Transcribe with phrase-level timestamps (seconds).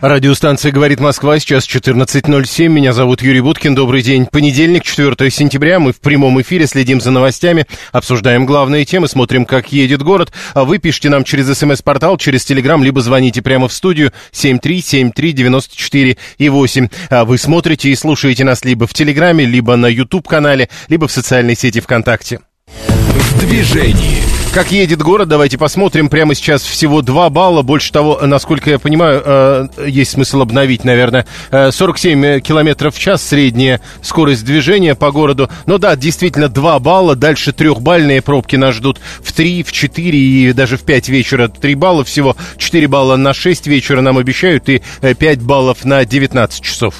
[0.00, 2.68] Радиостанция «Говорит Москва», сейчас 14.07.
[2.68, 3.74] Меня зовут Юрий Буткин.
[3.74, 4.26] Добрый день.
[4.26, 5.80] Понедельник, 4 сентября.
[5.80, 10.32] Мы в прямом эфире следим за новостями, обсуждаем главные темы, смотрим, как едет город.
[10.54, 16.48] А вы пишите нам через смс-портал, через телеграм, либо звоните прямо в студию 7373948 и
[16.48, 16.88] 8.
[17.10, 21.56] А вы смотрите и слушаете нас либо в телеграме, либо на YouTube-канале, либо в социальной
[21.56, 22.38] сети ВКонтакте.
[22.76, 24.22] В движении.
[24.52, 26.08] Как едет город, давайте посмотрим.
[26.08, 27.62] Прямо сейчас всего 2 балла.
[27.62, 31.26] Больше того, насколько я понимаю, э, есть смысл обновить, наверное.
[31.50, 35.50] Э, 47 километров в час средняя скорость движения по городу.
[35.66, 37.14] Но да, действительно 2 балла.
[37.14, 41.74] Дальше трехбальные пробки нас ждут в 3, в 4 и даже в 5 вечера 3
[41.74, 42.36] балла всего.
[42.56, 46.94] 4 балла на 6 вечера нам обещают и 5 баллов на 19 часов.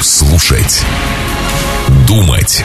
[0.00, 0.82] Слушать.
[2.08, 2.64] Думать.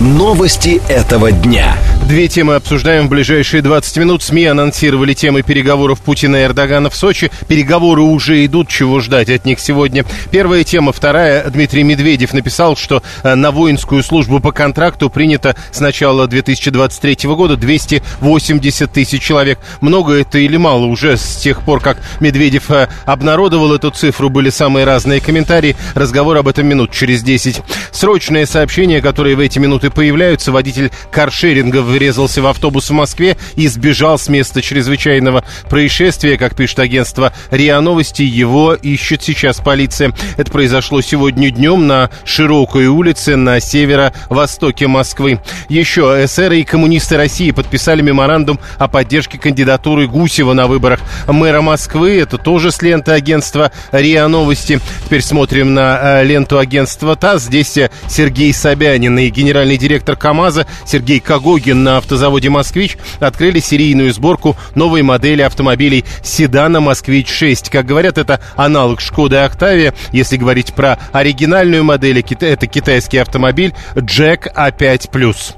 [0.00, 1.76] Новости этого дня.
[2.08, 4.22] Две темы обсуждаем в ближайшие 20 минут.
[4.22, 7.30] СМИ анонсировали темы переговоров Путина и Эрдогана в Сочи.
[7.48, 10.06] Переговоры уже идут, чего ждать от них сегодня.
[10.30, 11.44] Первая тема, вторая.
[11.50, 17.58] Дмитрий Медведев написал, что э, на воинскую службу по контракту принято с начала 2023 года
[17.58, 19.58] 280 тысяч человек.
[19.82, 20.86] Много это или мало?
[20.86, 25.76] Уже с тех пор, как Медведев э, обнародовал эту цифру, были самые разные комментарии.
[25.94, 27.60] Разговор об этом минут через 10.
[27.92, 30.52] Срочные сообщения, которые в эти минуты появляются.
[30.52, 36.36] Водитель каршеринга врезался в автобус в Москве и сбежал с места чрезвычайного происшествия.
[36.38, 40.12] Как пишет агентство РИА Новости, его ищет сейчас полиция.
[40.36, 45.40] Это произошло сегодня днем на широкой улице на северо-востоке Москвы.
[45.68, 52.18] Еще эсеры и коммунисты России подписали меморандум о поддержке кандидатуры Гусева на выборах мэра Москвы.
[52.18, 54.80] Это тоже с ленты агентства РИА Новости.
[55.04, 57.44] Теперь смотрим на э, ленту агентства ТАСС.
[57.44, 64.12] Здесь э, Сергей Собянин и генеральный директор КАМАЗа Сергей Кагогин на автозаводе «Москвич» открыли серийную
[64.12, 67.70] сборку новой модели автомобилей седана «Москвич-6».
[67.70, 69.94] Как говорят, это аналог «Шкоды Октавия».
[70.12, 75.54] Если говорить про оригинальную модель, это китайский автомобиль «Джек А5+.»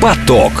[0.00, 0.52] Поток.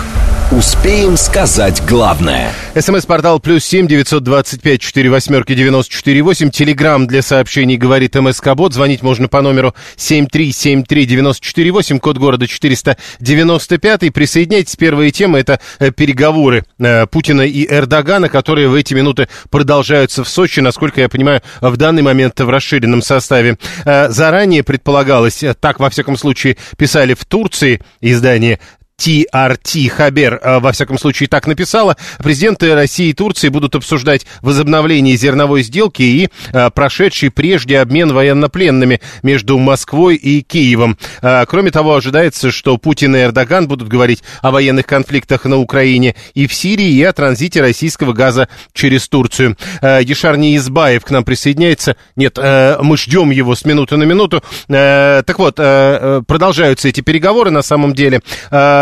[0.50, 2.50] Успеем сказать главное.
[2.74, 6.48] СМС-портал плюс семь девятьсот двадцать пять четыре восьмерки девяносто четыре восемь.
[6.48, 8.72] Телеграмм для сообщений говорит МСК Бот.
[8.72, 11.98] Звонить можно по номеру семь три семь три девяносто четыре восемь.
[11.98, 14.10] Код города четыреста девяносто пятый.
[14.10, 14.76] Присоединяйтесь.
[14.76, 20.30] Первая тема это э, переговоры э, Путина и Эрдогана, которые в эти минуты продолжаются в
[20.30, 20.60] Сочи.
[20.60, 23.58] Насколько я понимаю, в данный момент в расширенном составе.
[23.84, 28.60] Э, заранее предполагалось, так во всяком случае писали в Турции издание
[28.98, 31.96] TRT Хабер, э, во всяком случае, так написала.
[32.18, 39.00] Президенты России и Турции будут обсуждать возобновление зерновой сделки и э, прошедший прежде обмен военнопленными
[39.22, 40.98] между Москвой и Киевом.
[41.22, 46.16] Э, кроме того, ожидается, что Путин и Эрдоган будут говорить о военных конфликтах на Украине
[46.34, 49.56] и в Сирии, и о транзите российского газа через Турцию.
[49.82, 51.96] Ешар Неизбаев к нам присоединяется.
[52.16, 54.42] Нет, мы ждем его с минуты на минуту.
[54.66, 58.20] Так вот, продолжаются эти переговоры на самом деле.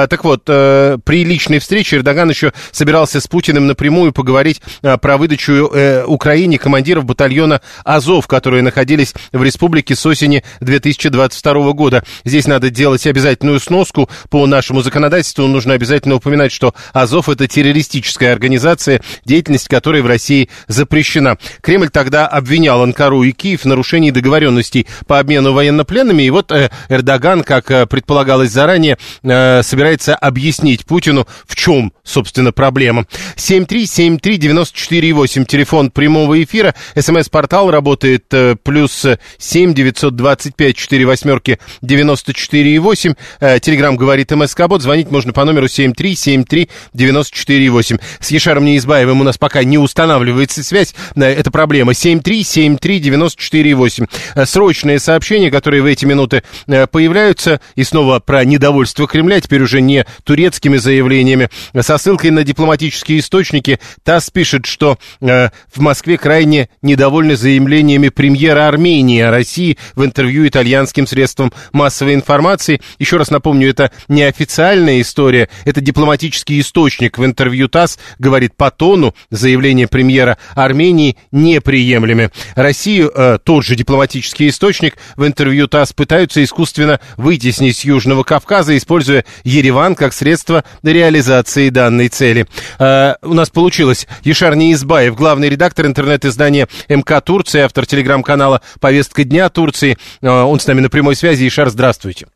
[0.09, 5.17] Так вот, э, при личной встрече Эрдоган еще собирался с Путиным напрямую поговорить э, про
[5.17, 12.05] выдачу э, Украине командиров батальона «Азов», которые находились в республике с осени 2022 года.
[12.25, 14.09] Здесь надо делать обязательную сноску.
[14.31, 20.49] По нашему законодательству нужно обязательно упоминать, что «Азов»— это террористическая организация, деятельность которой в России
[20.69, 21.39] запрещена.
[21.61, 26.22] Кремль тогда обвинял Анкару и Киев в нарушении договоренностей по обмену военнопленными.
[26.22, 26.53] И вот
[26.89, 33.07] Эрдоган, как предполагалось заранее, собирается пытается объяснить Путину, в чем, собственно, проблема.
[33.37, 39.07] 7373948, телефон прямого эфира, смс-портал работает э, плюс
[39.39, 43.15] 7 925 4 восьмерки 94 8.
[43.41, 47.97] Э, телеграмм говорит МСК Бот, звонить можно по номеру 7373 94 8.
[48.21, 51.95] С Ешаром Неизбаевым у нас пока не устанавливается связь, э, это проблема.
[51.95, 54.07] 7373 94 8.
[54.45, 60.04] Срочные сообщения, которые в эти минуты появляются, и снова про недовольство Кремля, теперь уже не
[60.24, 61.48] турецкими заявлениями.
[61.80, 68.68] Со ссылкой на дипломатические источники ТАСС пишет, что э, в Москве крайне недовольны заявлениями премьера
[68.68, 72.80] Армении о России в интервью итальянским средствам массовой информации.
[72.98, 79.15] Еще раз напомню, это неофициальная история, это дипломатический источник в интервью ТАСС говорит по тону
[79.30, 82.30] заявление премьера Армении неприемлемы.
[82.54, 88.77] Россию э, тот же дипломатический источник в интервью ТАСС пытаются искусственно вытеснить с Южного Кавказа,
[88.77, 92.47] используя Ереван как средство реализации данной цели.
[92.78, 94.07] Э, у нас получилось.
[94.23, 99.99] Ешар Неизбаев, главный редактор интернет-издания МК Турции, автор телеграм-канала «Повестка дня Турции».
[100.23, 101.45] Э, он с нами на прямой связи.
[101.45, 102.27] Ешар, здравствуйте.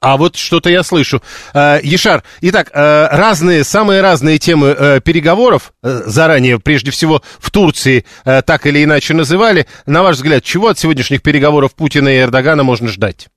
[0.00, 1.22] А вот что-то я слышу.
[1.54, 8.04] Э, Ешар, итак, э, разные, самые разные темы э, переговоров, заранее, прежде всего, в Турции
[8.24, 9.66] так или иначе называли.
[9.86, 13.28] На ваш взгляд, чего от сегодняшних переговоров Путина и Эрдогана можно ждать?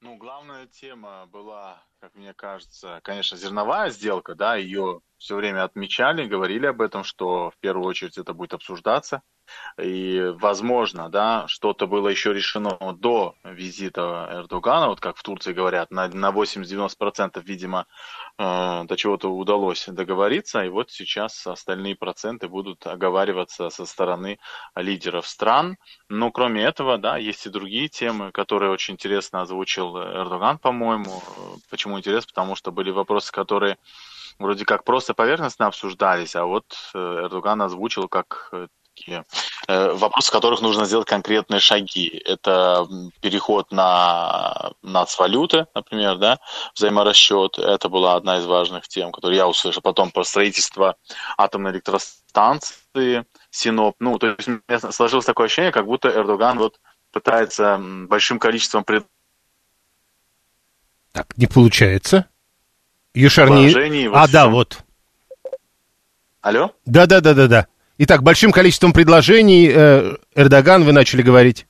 [0.00, 6.26] Ну, главная тема была, как мне кажется, конечно, зерновая сделка, да, ее все время отмечали,
[6.26, 9.22] говорили об этом, что в первую очередь это будет обсуждаться.
[9.80, 15.92] И, возможно, да, что-то было еще решено до визита Эрдогана, вот как в Турции говорят,
[15.92, 17.86] на, на 80-90%, видимо,
[18.38, 24.38] до чего-то удалось договориться, и вот сейчас остальные проценты будут оговариваться со стороны
[24.74, 25.76] лидеров стран.
[26.08, 31.22] Но кроме этого, да, есть и другие темы, которые очень интересно озвучил Эрдоган, по-моему.
[31.70, 32.28] Почему интересно?
[32.34, 33.76] Потому что были вопросы, которые
[34.38, 36.64] вроде как просто поверхностно обсуждались, а вот
[36.94, 38.50] э, Эрдоган озвучил как
[38.94, 39.24] такие
[39.68, 42.22] э, вопросы, в которых нужно сделать конкретные шаги.
[42.24, 42.86] Это
[43.20, 46.38] переход на нацвалюты, например, да,
[46.74, 47.58] взаиморасчет.
[47.58, 49.82] Это была одна из важных тем, которую я услышал.
[49.82, 50.96] Потом про строительство
[51.36, 53.96] атомной электростанции Синоп.
[54.00, 56.80] Ну, то есть у меня сложилось такое ощущение, как будто Эрдоган вот
[57.12, 59.06] пытается большим количеством пред...
[61.12, 62.26] Так, не получается.
[63.14, 64.08] Юшарни...
[64.14, 64.78] А, да, вот.
[66.40, 66.72] Алло?
[66.86, 67.68] Да-да-да-да-да.
[67.98, 71.66] Итак, большим количеством предложений э, Эрдоган, вы начали говорить.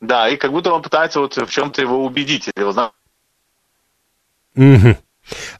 [0.00, 2.48] Да, и как будто он пытается вот в чем-то его убедить.
[2.56, 2.92] Его
[4.56, 4.96] Угу.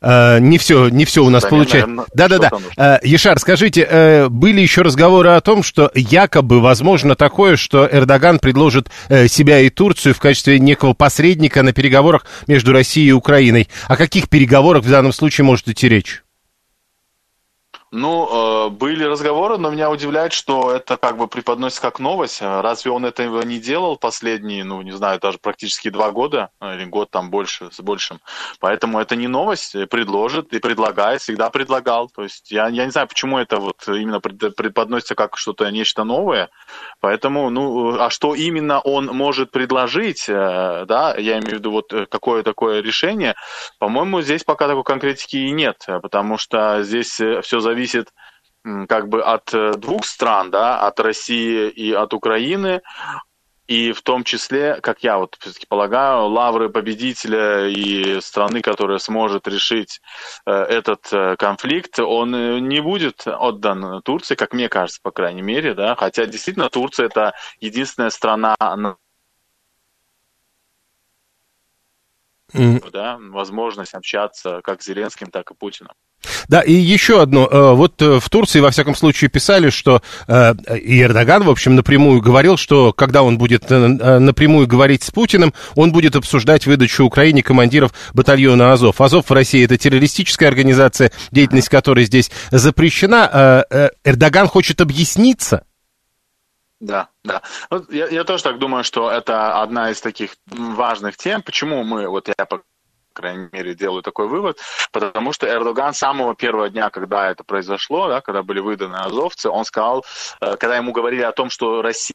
[0.01, 2.07] Uh, не все, не все у нас да, получается.
[2.15, 2.51] Да-да-да.
[2.77, 8.39] Uh, Ешар, скажите, uh, были еще разговоры о том, что якобы возможно такое, что Эрдоган
[8.39, 13.69] предложит э, себя и Турцию в качестве некого посредника на переговорах между Россией и Украиной.
[13.89, 16.23] О каких переговорах в данном случае может идти речь?
[17.99, 22.43] Ну, э, были разговоры, но меня удивляет, что это как бы преподносится как новость.
[22.43, 26.85] Разве он этого не делал последние, ну, не знаю, даже практически два года, э, или
[26.85, 28.21] год там больше, с большим.
[28.61, 32.11] Поэтому это не новость, предложит и предлагает, всегда предлагал.
[32.11, 36.51] То есть я, я не знаю, почему это вот именно преподносится как что-то, нечто новое.
[37.01, 41.95] Поэтому, ну, а что именно он может предложить, э, да, я имею в виду вот
[42.11, 43.37] какое такое решение,
[43.79, 48.13] по-моему, здесь пока такой конкретики и нет, потому что здесь все зависит зависит
[48.89, 52.83] как бы от э, двух стран, да, от России и от Украины,
[53.69, 59.47] и в том числе, как я вот все-таки полагаю, лавры победителя и страны, которая сможет
[59.47, 60.01] решить
[60.47, 65.75] э, этот э, конфликт, он не будет отдан Турции, как мне кажется, по крайней мере,
[65.75, 68.57] да, хотя действительно Турция это единственная страна
[72.53, 72.91] mm.
[72.91, 75.93] да, возможность общаться как с Зеленским, так и Путиным.
[76.49, 77.49] Да, и еще одно.
[77.51, 81.75] Э, вот э, в Турции, во всяком случае, писали, что э, и Эрдоган, в общем,
[81.75, 87.43] напрямую говорил, что когда он будет напрямую говорить с Путиным, он будет обсуждать выдачу Украине
[87.43, 89.01] командиров батальона Азов.
[89.01, 93.67] Азов в России это террористическая организация, деятельность которой здесь запрещена.
[94.05, 95.65] Эрдоган хочет объясниться.
[96.81, 97.43] Да, да.
[97.71, 101.43] Вот я, я тоже так думаю, что это одна из таких важных тем.
[101.43, 102.47] Почему мы, вот я
[103.17, 104.59] крайней мере, делаю такой вывод,
[104.93, 109.49] потому что Эрдоган с самого первого дня, когда это произошло, да, когда были выданы азовцы,
[109.49, 110.05] он сказал,
[110.41, 112.15] э, когда ему говорили о том, что Россия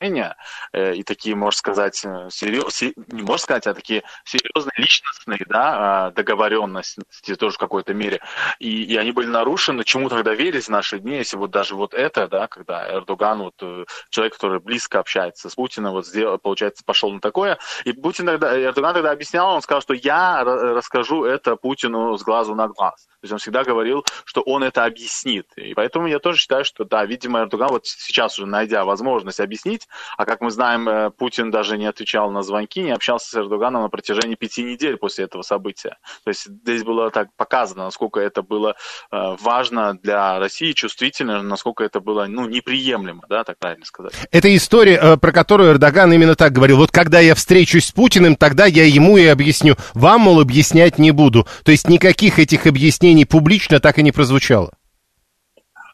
[0.00, 6.06] Э, и такие, можно сказать, э, серьез, не можно сказать, а такие серьезные личностные да,
[6.06, 7.02] а, договоренности
[7.38, 8.20] тоже в какой-то мере.
[8.58, 9.84] И, и они были нарушены.
[9.84, 13.54] Чему тогда верить в наши дни, если вот даже вот это, да, когда Эрдоган, вот
[13.60, 17.58] э, человек, который близко общается с Путиным, вот сделал, получается, пошел на такое.
[17.84, 22.54] И Путин тогда, Эрдоган тогда объяснял, он сказал, что я расскажу это Путину с глазу
[22.54, 23.06] на глаз.
[23.20, 25.46] То есть он всегда говорил, что он это объяснит.
[25.56, 29.88] И поэтому я тоже считаю, что да, видимо, Эрдоган вот сейчас уже найдя возможность объяснить,
[30.16, 33.82] А как мы знаем, э, Путин даже не отвечал на звонки, не общался с Эрдоганом
[33.82, 35.96] на протяжении пяти недель после этого события.
[36.24, 38.74] То есть здесь было так показано, насколько это было
[39.10, 44.12] э, важно для России, чувствительно, насколько это было ну, неприемлемо, да, так правильно сказать.
[44.30, 46.78] Это история, э, про которую Эрдоган именно так говорил.
[46.78, 49.76] Вот когда я встречусь с Путиным, тогда я ему и объясню.
[49.94, 51.46] Вам, мол, объяснять не буду.
[51.64, 54.72] То есть никаких этих объяснений публично так и не прозвучало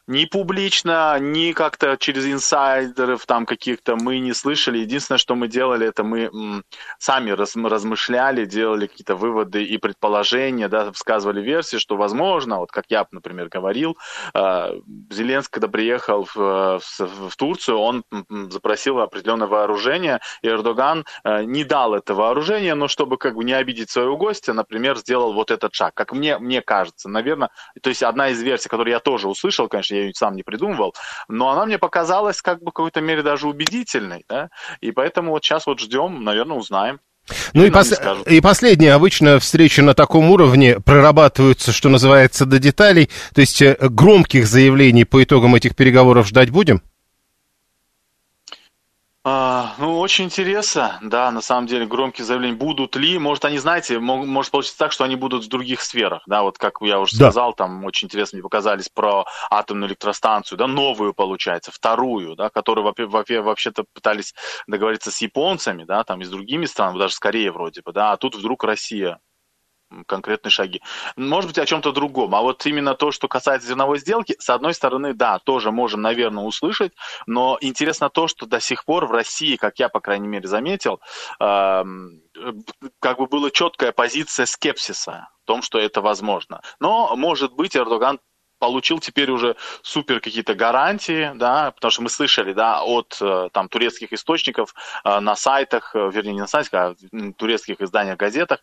[0.07, 4.79] ни публично, ни как-то через инсайдеров там каких-то мы не слышали.
[4.79, 6.63] Единственное, что мы делали, это мы
[6.97, 12.85] сами раз, размышляли, делали какие-то выводы и предположения, да, высказывали версии, что возможно, вот как
[12.89, 13.97] я, например, говорил,
[14.33, 14.79] э,
[15.11, 18.03] Зеленский, когда приехал в, в, в Турцию, он
[18.49, 23.53] запросил определенное вооружение, и Эрдоган э, не дал это вооружение, но чтобы как бы не
[23.53, 25.93] обидеть своего гостя, например, сделал вот этот шаг.
[25.93, 27.49] Как мне, мне кажется, наверное,
[27.81, 30.95] то есть одна из версий, которую я тоже услышал, конечно, я ее сам не придумывал,
[31.27, 34.49] но она мне показалась как бы в какой-то мере даже убедительной, да,
[34.81, 36.99] и поэтому вот сейчас вот ждем, наверное, узнаем.
[37.53, 37.93] Ну и, пос...
[38.25, 43.75] и последнее, обычно встречи на таком уровне прорабатываются, что называется, до деталей, то есть э,
[43.81, 46.81] громких заявлений по итогам этих переговоров ждать будем?
[49.29, 53.99] А, ну, очень интересно, да, на самом деле, громкие заявления будут ли, может, они, знаете,
[53.99, 57.25] может получиться так, что они будут в других сферах, да, вот как я уже да.
[57.25, 62.85] сказал, там очень интересно мне показались про атомную электростанцию, да, новую, получается, вторую, да, которую
[62.85, 64.33] вообще-то пытались
[64.65, 68.17] договориться с японцами, да, там и с другими странами, даже скорее вроде бы, да, а
[68.17, 69.19] тут вдруг Россия
[70.05, 70.81] конкретные шаги.
[71.15, 72.35] Может быть, о чем-то другом.
[72.35, 76.43] А вот именно то, что касается зерновой сделки, с одной стороны, да, тоже можем, наверное,
[76.43, 76.93] услышать,
[77.25, 80.99] но интересно то, что до сих пор в России, как я, по крайней мере, заметил,
[81.39, 81.83] э,
[82.99, 86.61] как бы была четкая позиция скепсиса в том, что это возможно.
[86.79, 88.19] Но, может быть, Эрдоган
[88.59, 93.69] получил теперь уже супер какие-то гарантии, да, потому что мы слышали, да, от э, там
[93.69, 94.73] турецких источников
[95.03, 96.95] э, на сайтах, э, вернее, не на сайтах, а
[97.37, 98.59] турецких изданиях, газетах,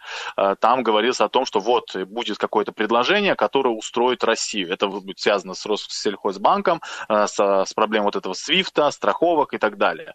[0.61, 4.73] там говорилось о том, что вот будет какое-то предложение, которое устроит Россию.
[4.73, 10.13] Это будет связано с Россельхозбанком, с, с проблемой вот этого свифта, страховок и так далее.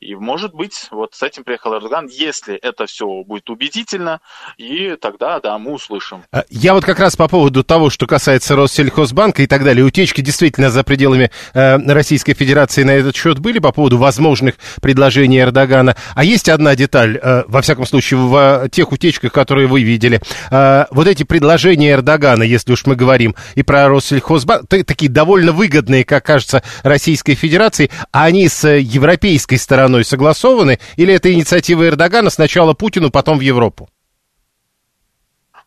[0.00, 4.20] И, может быть, вот с этим приехал Эрдоган, если это все будет убедительно,
[4.56, 6.24] и тогда, да, мы услышим.
[6.48, 9.84] Я вот как раз по поводу того, что касается Россельхозбанка, Росбанка и так далее.
[9.84, 15.40] Утечки действительно за пределами э, Российской Федерации на этот счет были по поводу возможных предложений
[15.40, 15.96] Эрдогана.
[16.14, 20.20] А есть одна деталь, э, во всяком случае, в тех утечках, которые вы видели.
[20.52, 26.04] Э, вот эти предложения Эрдогана, если уж мы говорим и про Россельхозбанк, такие довольно выгодные,
[26.04, 30.78] как кажется, Российской Федерации, а они с европейской стороной согласованы?
[30.94, 33.88] Или это инициатива Эрдогана сначала Путину, потом в Европу?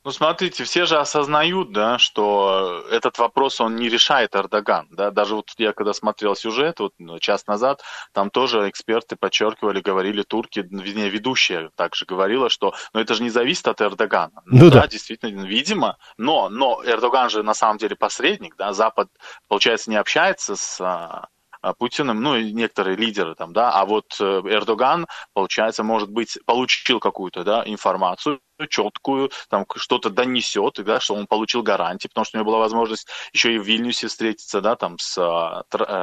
[0.03, 5.35] Ну, смотрите, все же осознают, да, что этот вопрос, он не решает Эрдоган, да, даже
[5.35, 10.59] вот я когда смотрел сюжет, вот ну, час назад, там тоже эксперты подчеркивали, говорили турки,
[10.59, 14.41] вернее, ведущая также говорила, что, ну, это же не зависит от Эрдогана.
[14.45, 18.73] Ну, ну да, да, действительно, видимо, но, но Эрдоган же на самом деле посредник, да,
[18.73, 19.07] Запад,
[19.47, 21.27] получается, не общается с а,
[21.61, 26.39] а, Путиным, ну и некоторые лидеры там, да, а вот э, Эрдоган, получается, может быть,
[26.47, 32.37] получил какую-то, да, информацию, четкую, там что-то донесет, да, что он получил гарантии, потому что
[32.37, 36.01] у него была возможность еще и в Вильнюсе встретиться, да, там с э,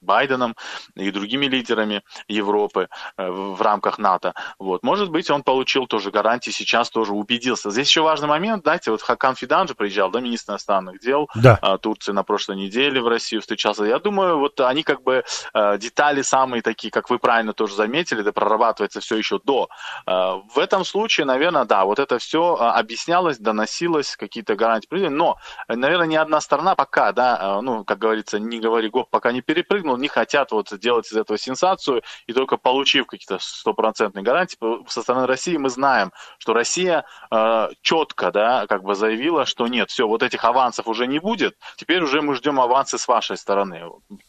[0.00, 0.56] Байденом
[0.94, 4.34] и другими лидерами Европы э, в рамках НАТО.
[4.58, 4.82] Вот.
[4.82, 7.70] Может быть, он получил тоже гарантии, сейчас тоже убедился.
[7.70, 11.58] Здесь еще важный момент, знаете, вот Хакан Фидан же приезжал, да, министр иностранных дел да.
[11.60, 13.84] э, Турции на прошлой неделе в Россию встречался.
[13.84, 18.22] Я думаю, вот они как бы э, детали самые такие, как вы правильно тоже заметили,
[18.22, 19.68] да, прорабатывается все еще до.
[20.06, 24.88] Э, в этом случае, наверное, да, вот вот это все а, объяснялось, доносилось, какие-то гарантии.
[25.08, 25.36] Но,
[25.68, 29.42] наверное, ни одна сторона пока, да, а, ну, как говорится, не говори гоп, пока не
[29.42, 34.58] перепрыгнул, не хотят вот делать из этого сенсацию, и только получив какие-то стопроцентные гарантии,
[34.88, 39.90] со стороны России мы знаем, что Россия э, четко, да, как бы заявила, что нет,
[39.90, 43.84] все, вот этих авансов уже не будет, теперь уже мы ждем авансы с вашей стороны,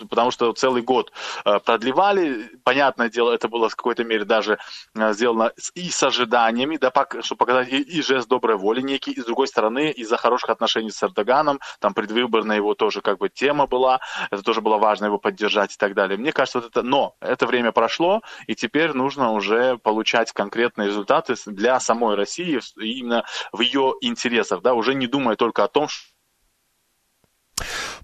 [0.10, 1.12] потому что целый год
[1.46, 4.60] э, продлевали, понятное дело, это было в какой-то мере даже
[4.94, 6.92] э, сделано и с ожиданиями, да,
[7.22, 10.92] чтобы показать и, и жест доброй воли некий, и с другой стороны, из-за хороших отношений
[10.92, 14.00] с Эрдоганом, там предвыборная его тоже как бы тема была,
[14.32, 16.18] это тоже было важно его поддержать и так далее.
[16.18, 21.36] Мне кажется, вот это, но это время прошло, и теперь нужно уже получать конкретные результаты
[21.46, 25.88] для самой России, именно в ее интересах, да, уже не думая только о том,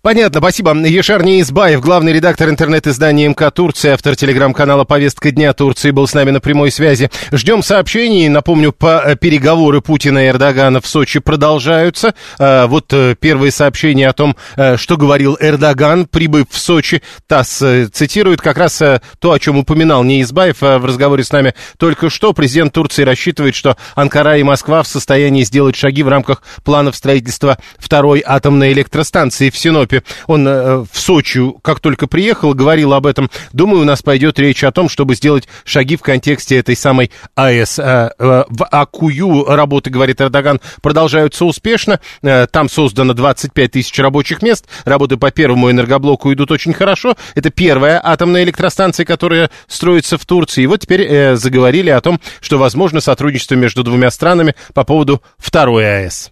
[0.01, 0.74] Понятно, спасибо.
[0.74, 6.31] Ешар Неизбаев, главный редактор интернет-издания МК Турции, автор телеграм-канала «Повестка дня Турции» был с нами
[6.31, 7.12] на прямой связи.
[7.31, 8.27] Ждем сообщений.
[8.27, 12.15] Напомню, по э, переговоры Путина и Эрдогана в Сочи продолжаются.
[12.39, 17.03] А, вот э, первые сообщения о том, э, что говорил Эрдоган, прибыв в Сочи.
[17.27, 17.62] ТАСС
[17.93, 18.81] цитирует как раз
[19.20, 22.34] то, о чем упоминал Неизбаев в разговоре с нами только что.
[22.34, 27.60] Президент Турции рассчитывает, что Анкара и Москва в состоянии сделать шаги в рамках планов строительства
[27.77, 29.90] второй атомной электростанции в Синопе.
[29.91, 30.03] Европе.
[30.27, 33.29] Он э, в Сочи, как только приехал, говорил об этом.
[33.53, 37.79] Думаю, у нас пойдет речь о том, чтобы сделать шаги в контексте этой самой АЭС.
[37.79, 42.00] Э, э, в Акую работы, говорит Эрдоган, продолжаются успешно.
[42.21, 44.65] Э, там создано 25 тысяч рабочих мест.
[44.86, 47.15] Работы по первому энергоблоку идут очень хорошо.
[47.36, 50.63] Это первая атомная электростанция, которая строится в Турции.
[50.63, 55.86] И вот теперь заговорили о том, что возможно сотрудничество между двумя странами по поводу второй
[55.86, 56.31] АЭС.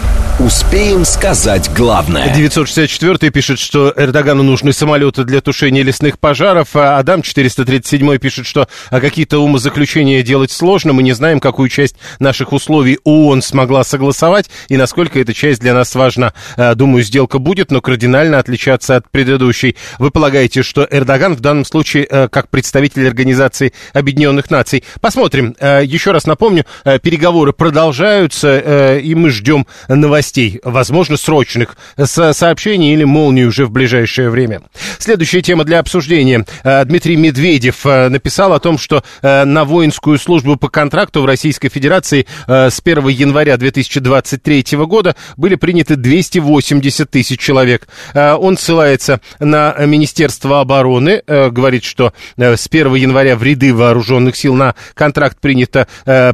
[0.45, 2.33] Успеем сказать главное.
[2.33, 6.75] 964 пишет, что Эрдогану нужны самолеты для тушения лесных пожаров.
[6.75, 10.93] А Адам 437 пишет, что а какие-то умозаключения делать сложно.
[10.93, 15.75] Мы не знаем, какую часть наших условий ООН смогла согласовать и насколько эта часть для
[15.75, 16.33] нас важна.
[16.57, 19.75] А, думаю, сделка будет, но кардинально отличаться от предыдущей.
[19.99, 24.83] Вы полагаете, что Эрдоган в данном случае а, как представитель Организации Объединенных Наций?
[25.01, 25.55] Посмотрим.
[25.59, 26.65] А, еще раз напомню,
[27.03, 34.29] переговоры продолжаются, и мы ждем новостей новостей, возможно, срочных, сообщений или молнии уже в ближайшее
[34.29, 34.61] время.
[34.97, 36.45] Следующая тема для обсуждения.
[36.63, 41.25] Э, Дмитрий Медведев э, написал о том, что э, на воинскую службу по контракту в
[41.25, 47.87] Российской Федерации с 1 января 2023 года были приняты 280 тысяч человек.
[48.13, 54.75] Он ссылается на Министерство обороны, говорит, что с 1 января в ряды вооруженных сил на
[54.93, 55.87] контракт принято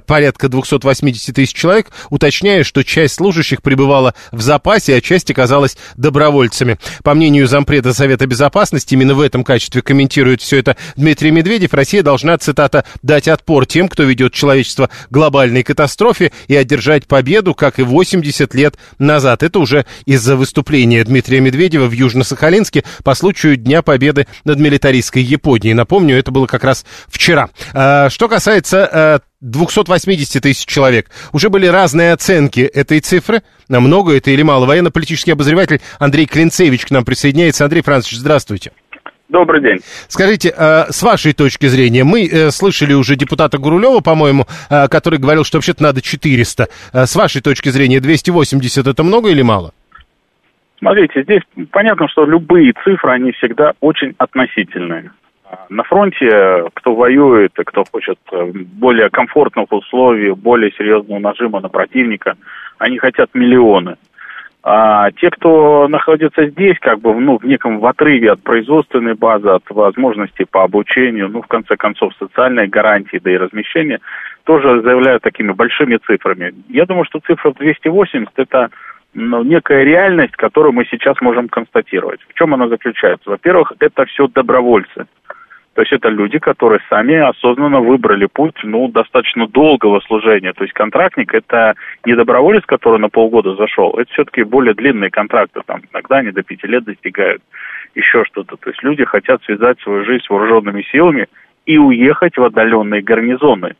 [0.06, 5.78] порядка 280 тысяч человек, уточняя, что часть служащих прибывает пребывала в запасе, а часть оказалась
[5.98, 6.80] добровольцами.
[7.04, 12.02] По мнению зампреда Совета Безопасности, именно в этом качестве комментирует все это Дмитрий Медведев, Россия
[12.02, 17.78] должна, цитата, «дать отпор тем, кто ведет человечество к глобальной катастрофе и одержать победу, как
[17.78, 19.44] и 80 лет назад».
[19.44, 25.76] Это уже из-за выступления Дмитрия Медведева в Южно-Сахалинске по случаю Дня Победы над милитаристской Японией.
[25.76, 27.50] Напомню, это было как раз вчера.
[27.74, 31.08] А, что касается а, 280 тысяч человек.
[31.32, 33.42] Уже были разные оценки этой цифры.
[33.70, 34.66] Много это или мало.
[34.66, 37.64] Военно-политический обозреватель Андрей Клинцевич к нам присоединяется.
[37.64, 38.72] Андрей Францович, здравствуйте.
[39.30, 39.80] Добрый день.
[40.08, 45.20] Скажите, э, с вашей точки зрения, мы э, слышали уже депутата Гурулева, по-моему, э, который
[45.20, 46.68] говорил, что вообще-то надо 400.
[46.94, 49.74] С вашей точки зрения, 280 это много или мало?
[50.80, 51.42] Смотрите, здесь
[51.72, 55.12] понятно, что любые цифры, они всегда очень относительные.
[55.70, 62.36] На фронте, кто воюет, кто хочет э, более комфортных условий, более серьезного нажима на противника,
[62.78, 63.96] они хотят миллионы.
[64.64, 69.48] А те, кто находится здесь, как бы, ну, в неком в отрыве от производственной базы,
[69.48, 74.00] от возможностей по обучению, ну, в конце концов, социальной гарантии, да и размещения,
[74.44, 76.54] тоже заявляют такими большими цифрами.
[76.68, 78.70] Я думаю, что цифра 280– это
[79.14, 82.20] ну, некая реальность, которую мы сейчас можем констатировать.
[82.28, 83.30] В чем она заключается?
[83.30, 85.06] Во-первых, это все добровольцы.
[85.78, 90.52] То есть это люди, которые сами осознанно выбрали путь, ну, достаточно долгого служения.
[90.54, 95.62] То есть контрактник– это не доброволец, который на полгода зашел, это все-таки более длинные контракты,
[95.68, 97.44] там иногда они до пяти лет достигают,
[97.94, 98.58] еще что-то.
[98.58, 101.28] То есть люди хотят связать свою жизнь с вооруженными силами
[101.68, 103.76] и уехать в отдаленные гарнизоны.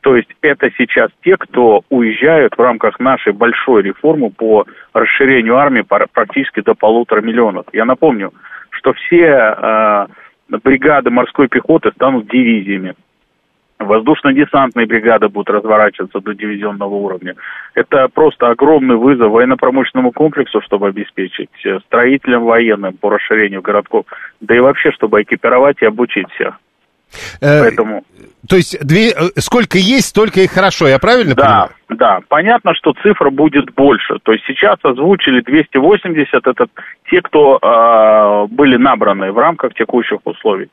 [0.00, 5.82] То есть это сейчас те, кто уезжают в рамках нашей большой реформы по расширению армии
[5.82, 7.66] практически до полутора миллионов.
[7.72, 8.32] Я напомню,
[8.70, 10.06] что все э,
[10.48, 12.94] бригады морской пехоты станут дивизиями.
[13.78, 17.36] Воздушно-десантные бригады будут разворачиваться до дивизионного уровня.
[17.74, 24.06] Это просто огромный вызов военно-промышленному комплексу, чтобы обеспечить, э, строителям военным по расширению городков,
[24.40, 26.58] да и вообще, чтобы экипировать и обучить всех.
[27.40, 28.04] Э, Поэтому...
[28.48, 31.70] То есть две, э, сколько есть, столько и хорошо, я правильно да, понимаю?
[31.88, 34.18] Да, понятно, что цифра будет больше.
[34.22, 36.66] То есть сейчас озвучили 280, это
[37.10, 40.68] те, кто э, были набраны в рамках текущих условий.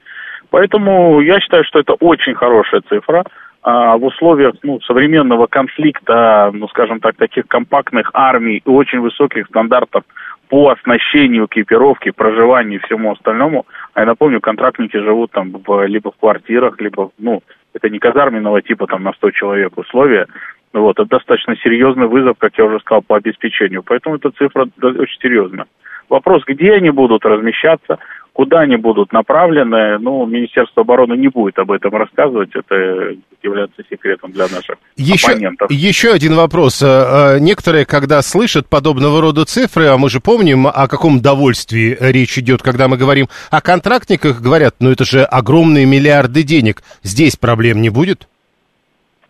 [0.52, 3.26] Поэтому я считаю, что это очень хорошая цифра.
[3.68, 9.48] А в условиях ну, современного конфликта, ну, скажем так, таких компактных армий и очень высоких
[9.48, 10.04] стандартов
[10.50, 13.66] по оснащению, экипировке, проживанию и всему остальному.
[13.94, 17.42] А я напомню, контрактники живут там в, либо в квартирах, либо, ну,
[17.74, 20.28] это не казарменного типа там на 100 человек условия.
[20.74, 23.84] Вот, это достаточно серьезный вызов, как я уже сказал, по обеспечению.
[23.84, 25.66] Поэтому эта цифра очень серьезная.
[26.10, 27.98] Вопрос, где они будут размещаться,
[28.36, 34.34] Куда они будут направлены, ну, Министерство обороны не будет об этом рассказывать, это является секретом
[34.34, 35.72] для наших еще, оппонентов.
[35.72, 36.84] Еще один вопрос.
[36.84, 41.96] Э, э, некоторые, когда слышат подобного рода цифры, а мы же помним, о каком довольствии
[41.98, 47.38] речь идет, когда мы говорим о контрактниках, говорят, ну это же огромные миллиарды денег, здесь
[47.38, 48.28] проблем не будет?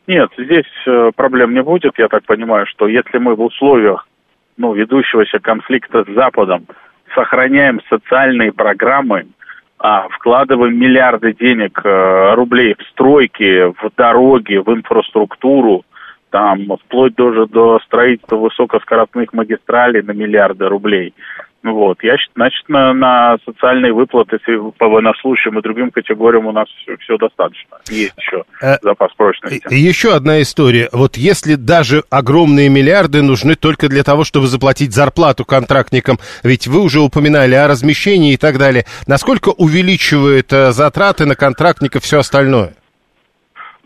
[0.07, 1.93] Нет, здесь э, проблем не будет.
[1.99, 4.07] Я так понимаю, что если мы в условиях
[4.57, 6.65] ну, ведущегося конфликта с Западом
[7.15, 9.25] сохраняем социальные программы,
[9.79, 15.83] а, вкладываем миллиарды денег, э, рублей в стройки, в дороги, в инфраструктуру,
[16.35, 21.13] там, вплоть даже до строительства высокоскоростных магистралей на миллиарды рублей–
[21.65, 21.97] вот.
[22.03, 24.37] Я, значит, на, на социальные выплаты
[24.77, 27.77] по военнослужащим и другим категориям у нас все, все достаточно.
[27.89, 29.73] Есть еще э, запас прочности.
[29.73, 30.89] Еще одна история.
[30.91, 36.81] Вот если даже огромные миллиарды нужны только для того, чтобы заплатить зарплату контрактникам, ведь вы
[36.81, 42.75] уже упоминали о размещении и так далее, насколько увеличивает э, затраты на контрактников все остальное?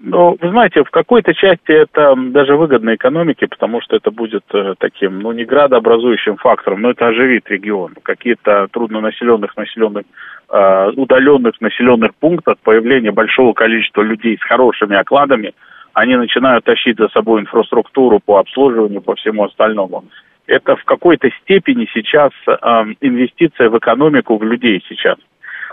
[0.01, 4.75] Ну, вы знаете, в какой-то части это даже выгодно экономике, потому что это будет э,
[4.79, 7.95] таким, ну, не градообразующим фактором, но это оживит регион.
[8.03, 10.05] Какие-то труднонаселенных, населенных,
[10.49, 15.53] э, удаленных населенных пунктах появление большого количества людей с хорошими окладами,
[15.93, 20.05] они начинают тащить за собой инфраструктуру по обслуживанию, по всему остальному.
[20.47, 22.53] Это в какой-то степени сейчас э,
[23.01, 25.17] инвестиция в экономику, в людей сейчас.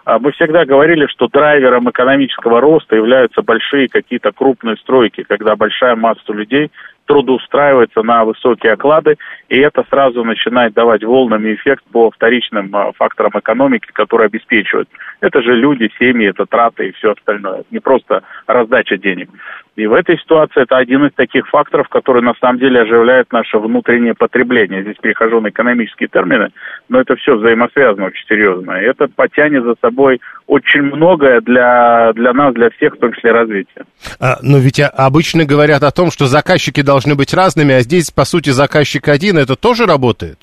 [0.06, 5.96] А мы всегда говорили, что драйвером экономического роста являются большие какие-то крупные стройки, когда большая
[5.96, 6.70] масса людей
[7.06, 9.16] трудоустраивается на высокие оклады,
[9.48, 14.88] и это сразу начинает давать волнами эффект по вторичным а, факторам экономики, которые обеспечивают.
[15.20, 17.64] Это же люди, семьи, это траты и все остальное.
[17.70, 19.30] Не просто раздача денег.
[19.76, 23.58] И в этой ситуации это один из таких факторов, который на самом деле оживляет наше
[23.58, 24.82] внутреннее потребление.
[24.82, 26.48] Здесь перехожу на экономические термины,
[26.88, 28.72] но это все взаимосвязано очень серьезно.
[28.80, 33.32] И это потянет за собой очень многое для, для нас, для всех, в том числе
[33.32, 33.84] развития.
[34.18, 38.24] А, но ведь обычно говорят о том, что заказчики должны быть разными, а здесь, по
[38.24, 40.38] сути, заказчик один, это тоже работает?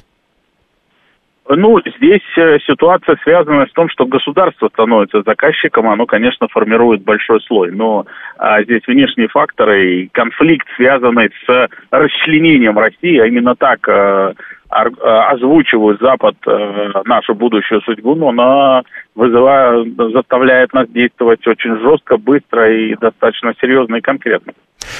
[1.49, 7.41] Ну, здесь э, ситуация связана с тем, что государство становится заказчиком, оно, конечно, формирует большой
[7.41, 8.05] слой, но
[8.37, 14.33] а, здесь внешние факторы и конфликт, связанный с расчленением России, а именно так а,
[14.73, 18.81] озвучивают Запад а, нашу будущую судьбу, но она
[19.15, 24.53] вызывает, заставляет нас действовать очень жестко, быстро и достаточно серьезно и конкретно.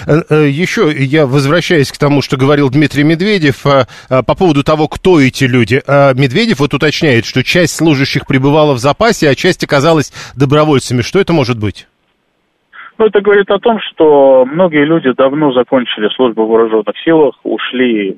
[0.07, 4.87] Э, э, еще я возвращаюсь к тому, что говорил Дмитрий Медведев э, по поводу того,
[4.87, 5.81] кто эти люди.
[5.87, 11.01] Медведев вот уточняет, что часть служащих пребывала в запасе, а часть оказалась добровольцами.
[11.01, 11.87] Что это может быть?
[12.97, 18.17] Ну, это говорит о том, что многие люди давно закончили службу в вооруженных силах, ушли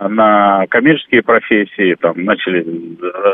[0.00, 2.64] на коммерческие профессии, там, начали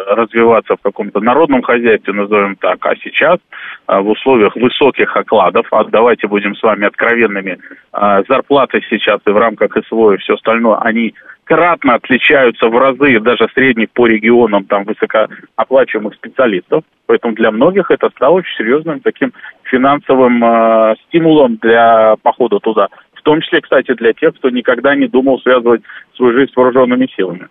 [0.09, 3.39] развиваться в каком-то народном хозяйстве, назовем так, а сейчас
[3.87, 7.59] а, в условиях высоких окладов, а давайте будем с вами откровенными,
[7.93, 13.21] а, зарплаты сейчас и в рамках СВО и все остальное, они кратно отличаются в разы
[13.21, 16.85] даже средних по регионам там высокооплачиваемых специалистов.
[17.07, 22.89] Поэтому для многих это стало очень серьезным таким финансовым э, стимулом для похода туда
[23.29, 25.83] в том числе, кстати, для тех, кто никогда не думал связывать
[26.17, 27.49] свою жизнь с вооруженными силами.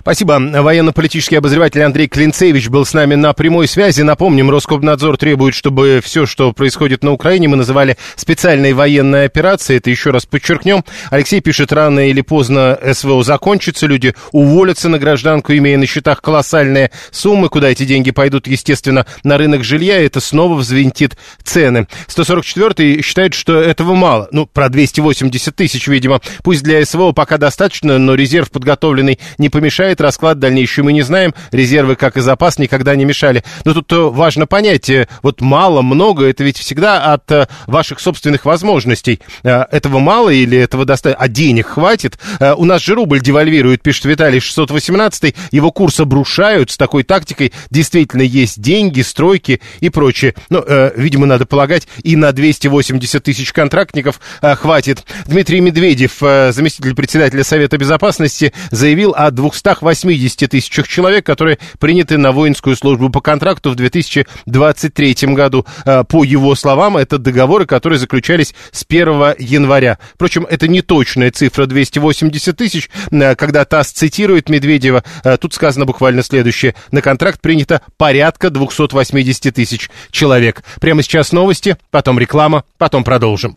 [0.00, 0.40] Спасибо.
[0.40, 4.02] Военно-политический обозреватель Андрей Клинцевич был с нами на прямой связи.
[4.02, 9.78] Напомним, Роскомнадзор требует, чтобы все, что происходит на Украине, мы называли специальной военной операцией.
[9.78, 10.84] Это еще раз подчеркнем.
[11.10, 16.90] Алексей пишет, рано или поздно СВО закончится, люди уволятся на гражданку, имея на счетах колоссальные
[17.10, 17.48] суммы.
[17.48, 21.86] Куда эти деньги пойдут, естественно, на рынок жилья, это снова взвинтит цены.
[22.08, 24.28] 144-й считает, что этого мало.
[24.32, 26.20] Ну, про 280 тысяч, видимо.
[26.42, 29.59] Пусть для СВО пока достаточно, но резерв подготовленный не помешает,
[30.00, 33.44] расклад дальнейший мы не знаем, резервы, как и запас, никогда не мешали.
[33.64, 38.00] Но тут э, важно понять, э, вот мало, много, это ведь всегда от э, ваших
[38.00, 39.20] собственных возможностей.
[39.42, 42.18] Этого мало или этого достаточно, а денег хватит?
[42.56, 48.22] У нас же рубль девальвирует, пишет Виталий 618, его курс обрушают, с такой тактикой действительно
[48.22, 50.34] есть деньги, стройки и прочее.
[50.48, 55.04] Но, видимо, надо полагать, и на 280 тысяч контрактников хватит.
[55.26, 62.76] Дмитрий Медведев, заместитель председателя Совета Безопасности, заявил о 280 тысячах человек, которые приняты на воинскую
[62.76, 65.66] службу по контракту в 2023 году.
[65.84, 69.98] Э, по его словам, это договоры, которые заключались с 1 января.
[70.14, 72.90] Впрочем, это не точная цифра 280 тысяч.
[73.10, 76.74] Э, когда ТАСС цитирует Медведева, э, тут сказано буквально следующее.
[76.90, 80.62] На контракт принято порядка 280 тысяч человек.
[80.80, 83.56] Прямо сейчас новости, потом реклама, потом продолжим.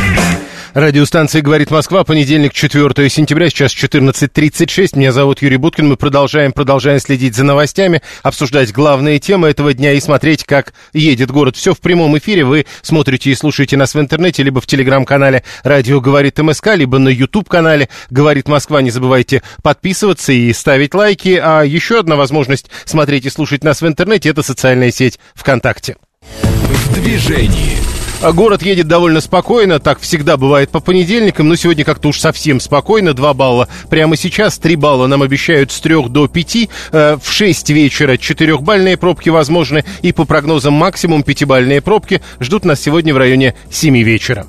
[0.73, 4.97] Радиостанция «Говорит Москва», понедельник, 4 сентября, сейчас 14.36.
[4.97, 5.89] Меня зовут Юрий Буткин.
[5.89, 11.29] Мы продолжаем, продолжаем следить за новостями, обсуждать главные темы этого дня и смотреть, как едет
[11.29, 11.57] город.
[11.57, 12.45] Все в прямом эфире.
[12.45, 17.09] Вы смотрите и слушаете нас в интернете, либо в телеграм-канале «Радио говорит МСК», либо на
[17.09, 18.81] YouTube-канале «Говорит Москва».
[18.81, 21.37] Не забывайте подписываться и ставить лайки.
[21.43, 25.97] А еще одна возможность смотреть и слушать нас в интернете– это социальная сеть ВКонтакте.
[26.21, 28.00] В движении.
[28.21, 32.59] А Город едет довольно спокойно, так всегда бывает по понедельникам, но сегодня как-то уж совсем
[32.59, 37.31] спокойно, 2 балла прямо сейчас, 3 балла нам обещают с 3 до 5, э, в
[37.31, 43.17] 6 вечера 4-бальные пробки возможны, и по прогнозам максимум 5-бальные пробки ждут нас сегодня в
[43.17, 44.45] районе 7 вечера.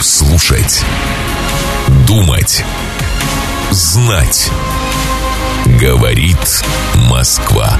[0.00, 0.82] Слушать.
[2.06, 2.64] Думать.
[3.70, 4.48] Знать.
[5.78, 6.64] Говорит
[7.10, 7.78] Москва.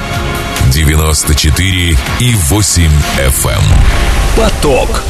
[0.71, 3.49] 94 и 8 FM.
[3.49, 3.63] эм.
[4.37, 5.03] Поток.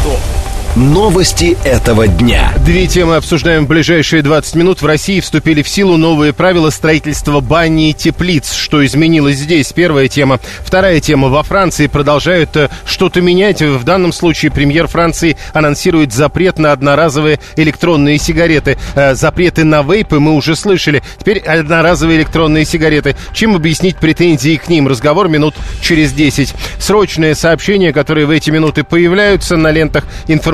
[0.76, 2.52] Новости этого дня.
[2.64, 4.80] Две темы обсуждаем в ближайшие 20 минут.
[4.80, 8.52] В России вступили в силу новые правила строительства бани и теплиц.
[8.52, 9.72] Что изменилось здесь?
[9.72, 10.38] Первая тема.
[10.60, 11.28] Вторая тема.
[11.30, 13.60] Во Франции продолжают э, что-то менять.
[13.60, 18.78] В данном случае премьер Франции анонсирует запрет на одноразовые электронные сигареты.
[18.94, 21.02] Э, Запреты на вейпы мы уже слышали.
[21.18, 23.16] Теперь одноразовые электронные сигареты.
[23.32, 24.86] Чем объяснить претензии к ним?
[24.86, 26.54] Разговор минут через 10.
[26.78, 30.04] Срочные сообщения, которые в эти минуты появляются на лентах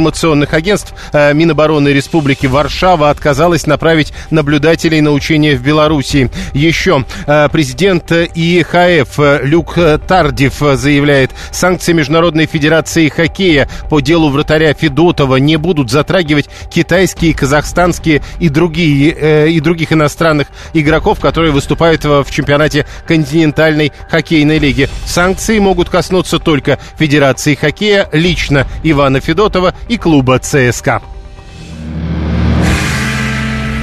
[0.05, 0.95] информационных агентств.
[1.13, 6.31] Э, Минобороны Республики Варшава отказалась направить наблюдателей на учения в Белоруссии.
[6.53, 14.75] Еще э, президент ИХФ э, Люк Тардив заявляет, санкции Международной Федерации Хоккея по делу вратаря
[14.75, 22.27] Федотова не будут затрагивать китайские, казахстанские и другие и других иностранных игроков, которые выступают в
[22.31, 24.89] чемпионате континентальной хоккейной лиги.
[25.07, 31.03] Санкции могут коснуться только Федерации хоккея, лично Ивана Федотова клуба ЦСКА.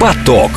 [0.00, 0.50] Поток.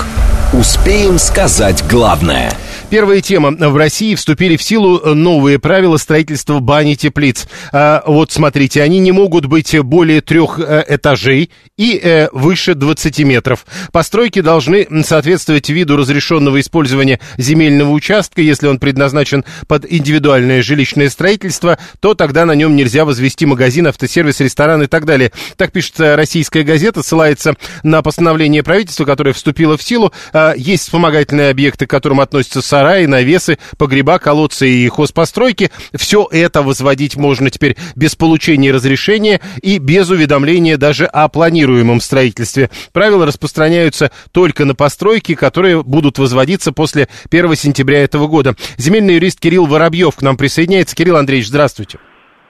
[0.54, 2.52] Успеем сказать главное.
[2.90, 3.52] Первая тема.
[3.52, 7.48] В России вступили в силу новые правила строительства бани и теплиц.
[7.72, 13.20] А, вот смотрите, они не могут быть более трех э, этажей и э, выше 20
[13.20, 13.66] метров.
[13.92, 18.42] Постройки должны соответствовать виду разрешенного использования земельного участка.
[18.42, 24.40] Если он предназначен под индивидуальное жилищное строительство, то тогда на нем нельзя возвести магазин, автосервис,
[24.40, 25.32] ресторан и так далее.
[25.58, 30.14] Так пишет э, российская газета, ссылается на постановление правительства, которое вступило в силу.
[30.34, 35.72] А, Есть вспомогательные объекты, к которым относятся сараи, навесы, погреба, колодцы и хозпостройки.
[35.94, 42.70] Все это возводить можно теперь без получения разрешения и без уведомления даже о планируемом строительстве.
[42.92, 48.56] Правила распространяются только на постройки, которые будут возводиться после 1 сентября этого года.
[48.76, 50.98] Земельный юрист Кирилл Воробьев к нам присоединяется.
[50.98, 52.00] Кирилл Андреевич, здравствуйте.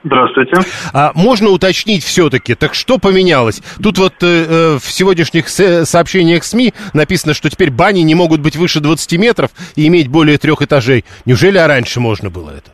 [0.06, 0.52] Здравствуйте.
[0.94, 3.60] А можно уточнить все-таки, так что поменялось?
[3.82, 8.54] Тут вот э, э, в сегодняшних сообщениях СМИ написано, что теперь бани не могут быть
[8.54, 11.04] выше 20 метров и иметь более трех этажей.
[11.26, 12.70] Неужели а раньше можно было это?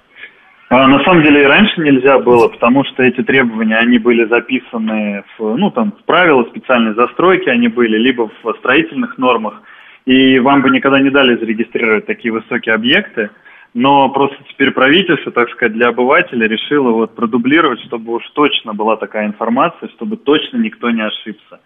[0.68, 5.24] А, на самом деле и раньше нельзя было, потому что эти требования, они были записаны
[5.38, 9.62] в, ну, там, в правила специальной застройки, они были либо в строительных нормах,
[10.04, 13.30] и вам бы никогда не дали зарегистрировать такие высокие объекты,
[13.74, 18.96] но просто теперь правительство, так сказать, для обывателя решило вот продублировать, чтобы уж точно была
[18.96, 21.60] такая информация, чтобы точно никто не ошибся.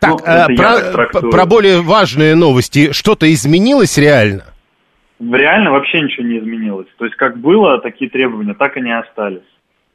[0.00, 2.92] Так, Ну, я про, про более важные новости.
[2.92, 4.44] Что-то изменилось реально?
[5.20, 6.88] Реально вообще ничего не изменилось.
[6.96, 9.42] То есть как было такие требования, так и остались.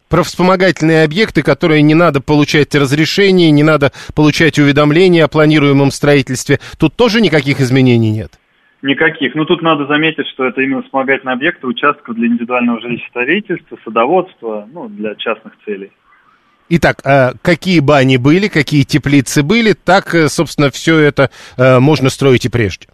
[0.10, 6.60] Про вспомогательные объекты, которые не надо получать разрешение, не надо получать уведомления о планируемом строительстве.
[6.79, 8.31] Тут тоже никаких изменений нет?
[8.86, 9.34] Никаких.
[9.34, 14.69] Ну, тут надо заметить, что это именно вспомогательные объекты участков для индивидуального жилищного строительства, садоводства,
[14.71, 15.91] ну, для частных целей.
[16.69, 22.10] Итак, э, какие бани были, какие теплицы были, так, э, собственно, все это э, можно
[22.10, 22.86] строить и прежде.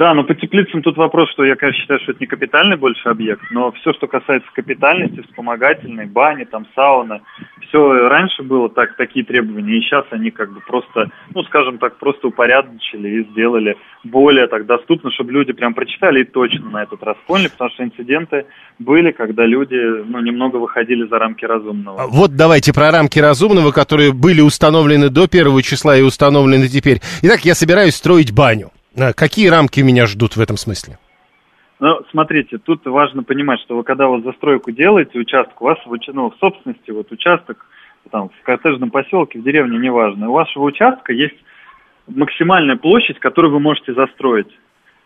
[0.00, 3.06] Да, но по теплицам тут вопрос, что я, конечно, считаю, что это не капитальный больше
[3.06, 7.20] объект, но все, что касается капитальности, вспомогательной, бани, там, сауна,
[7.68, 11.98] все раньше было так, такие требования, и сейчас они как бы просто, ну, скажем так,
[11.98, 17.02] просто упорядочили и сделали более так доступно, чтобы люди прям прочитали и точно на этот
[17.02, 18.46] раз поняли, потому что инциденты
[18.78, 22.04] были, когда люди, ну, немного выходили за рамки разумного.
[22.04, 27.02] А Вот давайте про рамки разумного, которые были установлены до первого числа и установлены теперь.
[27.20, 28.70] Итак, я собираюсь строить баню.
[28.96, 30.98] Э, Какие рамки меня ждут в этом смысле?
[31.78, 36.30] Ну, смотрите, тут важно понимать, что вы когда вот застройку делаете, участок, у вас ну,
[36.30, 37.66] в собственности вот участок,
[38.10, 41.36] там, в коттеджном поселке, в деревне, неважно, у вашего участка есть
[42.06, 44.48] максимальная площадь, которую вы можете застроить.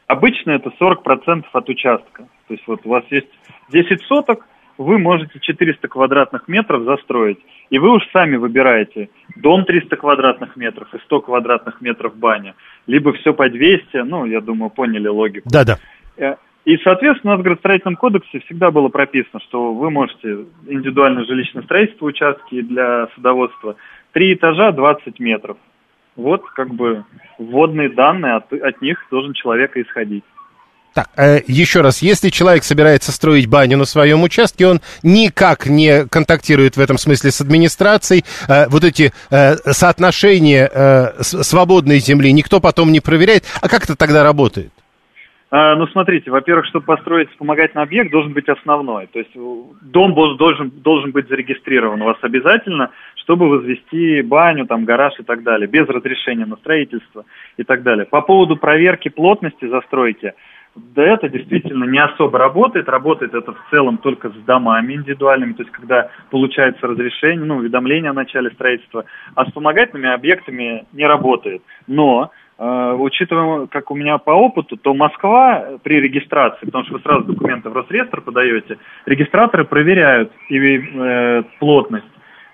[0.06, 2.28] Обычно это 40% от участка.
[2.48, 3.30] То есть вот у вас есть
[3.70, 4.46] 10 соток,
[4.78, 7.38] вы можете 400 квадратных метров застроить.
[7.70, 12.54] И вы уж сами выбираете, дом 300 квадратных метров и 100 квадратных метров баня.
[12.86, 15.48] Либо все по 200, ну, я думаю, поняли логику.
[15.50, 15.78] Да-да.
[16.16, 21.24] Э, и, соответственно, у нас в градостроительном кодексе всегда было прописано, что вы можете индивидуальное
[21.24, 23.76] жилищное строительство, участки для садоводства,
[24.12, 25.56] три этажа, 20 метров.
[26.16, 27.04] Вот как бы
[27.38, 30.24] вводные данные, от, от них должен человек исходить.
[30.94, 36.06] Так, э, еще раз, если человек собирается строить баню на своем участке, он никак не
[36.06, 42.60] контактирует в этом смысле с администрацией, э, вот эти э, соотношения э, свободной земли никто
[42.60, 43.42] потом не проверяет.
[43.60, 44.70] А как это тогда работает?
[45.50, 49.08] А, ну, смотрите, во-первых, чтобы построить вспомогательный объект, должен быть основной.
[49.08, 55.14] То есть дом должен, должен быть зарегистрирован у вас обязательно, чтобы возвести баню, там, гараж
[55.18, 57.24] и так далее, без разрешения на строительство
[57.56, 58.04] и так далее.
[58.04, 60.34] По поводу проверки плотности застройки–
[60.76, 62.88] да это действительно не особо работает.
[62.88, 68.10] Работает это в целом только с домами индивидуальными, то есть когда получается разрешение, ну, уведомление
[68.10, 71.62] о начале строительства, а с вспомогательными объектами не работает.
[71.86, 77.00] Но э, учитывая, как у меня по опыту, то Москва при регистрации, потому что вы
[77.00, 82.06] сразу документы в Росреестр подаете, регистраторы проверяют и э, плотность.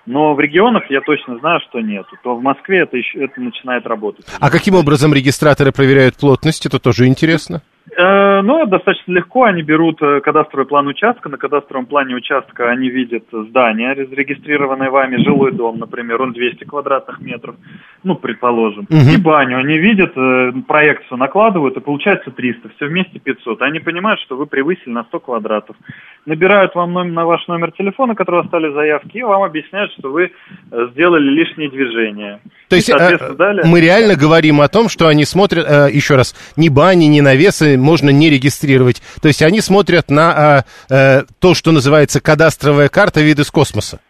[0.04, 2.04] Но в регионах я точно знаю, что нет.
[2.22, 4.26] То в Москве это еще это начинает работать.
[4.40, 6.66] А каким образом регистраторы проверяют плотность?
[6.66, 7.62] Это тоже интересно.
[7.96, 9.44] Э, ну, достаточно легко.
[9.44, 11.28] Они берут э, кадастровый план участка.
[11.28, 17.20] На кадастровом плане участка они видят здание, зарегистрированное вами, жилой дом, например, он 200 квадратных
[17.20, 17.56] метров,
[18.04, 18.84] ну, предположим.
[18.84, 19.14] Угу.
[19.14, 23.62] И баню они видят, э, проекцию накладывают, и получается 300, все вместе 500.
[23.62, 25.76] Они понимают, что вы превысили на 100 квадратов.
[26.26, 30.30] Набирают вам номер, на ваш номер телефона, который оставили заявки, и вам объясняют, что вы
[30.92, 32.40] сделали лишние движения.
[32.68, 33.64] То есть э, далее...
[33.64, 37.76] мы реально говорим о том, что они смотрят, э, еще раз, ни бани, ни навесы
[37.76, 39.02] можно не регистрировать.
[39.22, 44.00] То есть они смотрят на э, э, то, что называется кадастровая карта вид из космоса.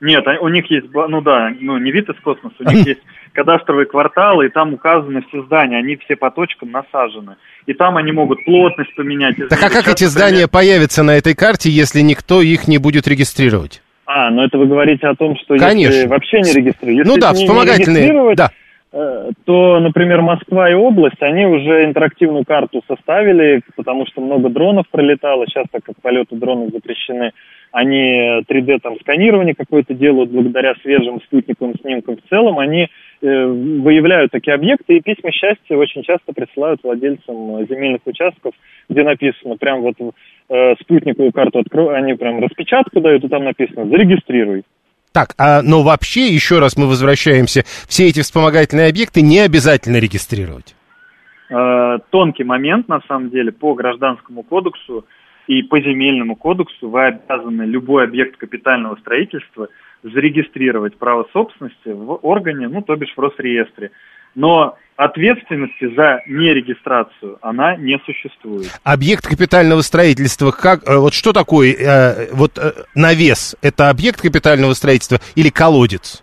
[0.00, 3.00] Нет, у них есть, ну да, ну не вид из космоса, у них есть
[3.32, 7.36] кадастровые кварталы, и там указаны все здания, они все по точкам насажены.
[7.66, 9.36] И там они могут плотность поменять.
[9.48, 13.82] Так а как эти здания появятся на этой карте, если никто их не будет регистрировать?
[14.06, 15.94] А, но это вы говорите о том, что Конечно.
[15.94, 17.08] если вообще не регистрируют.
[17.08, 18.50] Ну да, вспомогательные, не да.
[18.92, 24.86] Э, то, например, Москва и область, они уже интерактивную карту составили, потому что много дронов
[24.90, 25.44] пролетало.
[25.46, 27.32] Сейчас, так как полеты дронов запрещены,
[27.76, 32.16] они 3D там сканирование какое-то делают благодаря свежим спутниковым снимкам.
[32.16, 32.86] В целом они э,
[33.20, 38.54] выявляют такие объекты, и письма счастья очень часто присылают владельцам земельных участков,
[38.88, 43.84] где написано прям вот э, спутниковую карту открой, они прям распечатку дают, и там написано
[43.84, 44.64] «зарегистрируй».
[45.12, 50.74] Так, а, но вообще, еще раз мы возвращаемся, все эти вспомогательные объекты не обязательно регистрировать.
[51.50, 55.04] Э, тонкий момент, на самом деле, по гражданскому кодексу
[55.46, 59.68] и по земельному кодексу вы обязаны любой объект капитального строительства
[60.02, 63.90] зарегистрировать право собственности в органе, ну, то бишь в Росреестре.
[64.34, 68.68] Но ответственности за нерегистрацию она не существует.
[68.84, 73.56] Объект капитального строительства, как, э, вот что такое э, вот э, навес?
[73.62, 76.22] Это объект капитального строительства или колодец?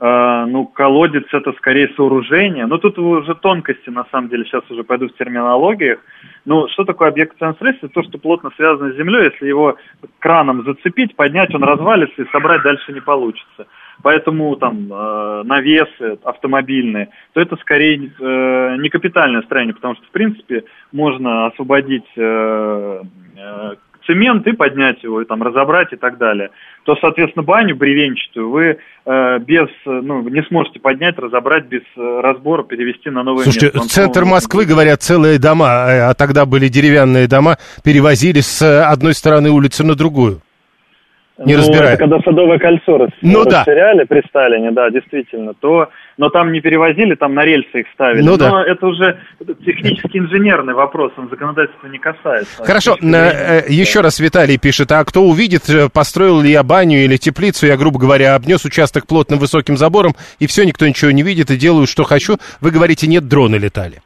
[0.00, 2.66] Э, ну, колодец это скорее сооружение.
[2.66, 5.98] Но тут уже тонкости, на самом деле, сейчас уже пойду в терминологиях.
[6.46, 7.88] Ну, что такое объект капитального строительства?
[7.90, 9.76] То, что плотно связано с землей, если его
[10.18, 13.66] краном зацепить, поднять, он развалится и собрать дальше не получится
[14.02, 20.10] поэтому там э, навесы автомобильные, то это скорее э, не капитальное строение, потому что, в
[20.10, 23.02] принципе, можно освободить э,
[23.36, 23.74] э,
[24.06, 26.50] цемент и поднять его, и там разобрать и так далее.
[26.84, 32.62] То, соответственно, баню бревенчатую вы э, без, ну, не сможете поднять, разобрать без э, разбора,
[32.62, 33.88] перевести на новое Слушайте, место.
[33.88, 39.50] центр Москвы, говорят, целые дома, а, а тогда были деревянные дома, перевозили с одной стороны
[39.50, 40.40] улицы на другую
[41.44, 41.94] не ну, разбирая.
[41.94, 43.10] Это когда Садовое кольцо рас...
[43.22, 44.06] ну, расширяли да.
[44.06, 48.22] при Сталине, да, действительно, то, но там не перевозили, там на рельсы их ставили.
[48.22, 48.64] Ну, но да.
[48.66, 49.18] это уже
[49.64, 52.62] технически инженерный вопрос, он законодательства не касается.
[52.62, 57.16] Хорошо, э, еще раз Виталий пишет, а кто увидит, э, построил ли я баню или
[57.16, 61.50] теплицу, я, грубо говоря, обнес участок плотным высоким забором, и все, никто ничего не видит,
[61.50, 62.36] и делаю, что хочу.
[62.60, 64.02] Вы говорите, нет, дроны летали.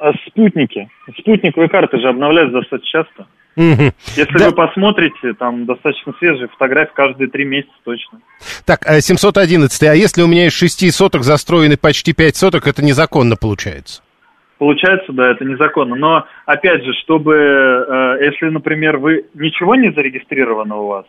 [0.00, 0.88] А спутники.
[1.20, 3.26] Спутниковые карты же обновляются достаточно часто.
[3.54, 3.92] Угу.
[4.16, 4.48] Если да.
[4.48, 8.20] вы посмотрите, там достаточно свежие фотографии каждые три месяца точно.
[8.64, 12.82] Так, 711, э, а если у меня из шести соток застроены почти пять соток, это
[12.82, 14.02] незаконно получается?
[14.58, 15.96] Получается, да, это незаконно.
[15.96, 21.04] Но, опять же, чтобы, э, если, например, вы ничего не зарегистрировано у вас,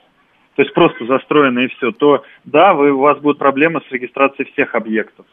[0.55, 4.51] то есть просто застроено и все, то да, вы, у вас будут проблемы с регистрацией
[4.51, 5.25] всех объектов.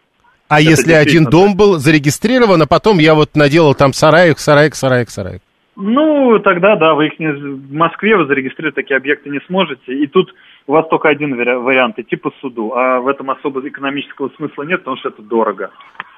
[0.49, 4.75] А это если один дом был зарегистрирован, а потом я вот наделал там сараек, сараек,
[4.75, 5.43] сараек, сараек?
[5.77, 9.95] Ну, тогда, да, вы их не, в Москве вы зарегистрировать такие объекты не сможете.
[9.95, 10.35] И тут
[10.67, 12.73] у вас только один вари- вариант– идти по суду.
[12.75, 15.71] А в этом особо экономического смысла нет, потому что это дорого.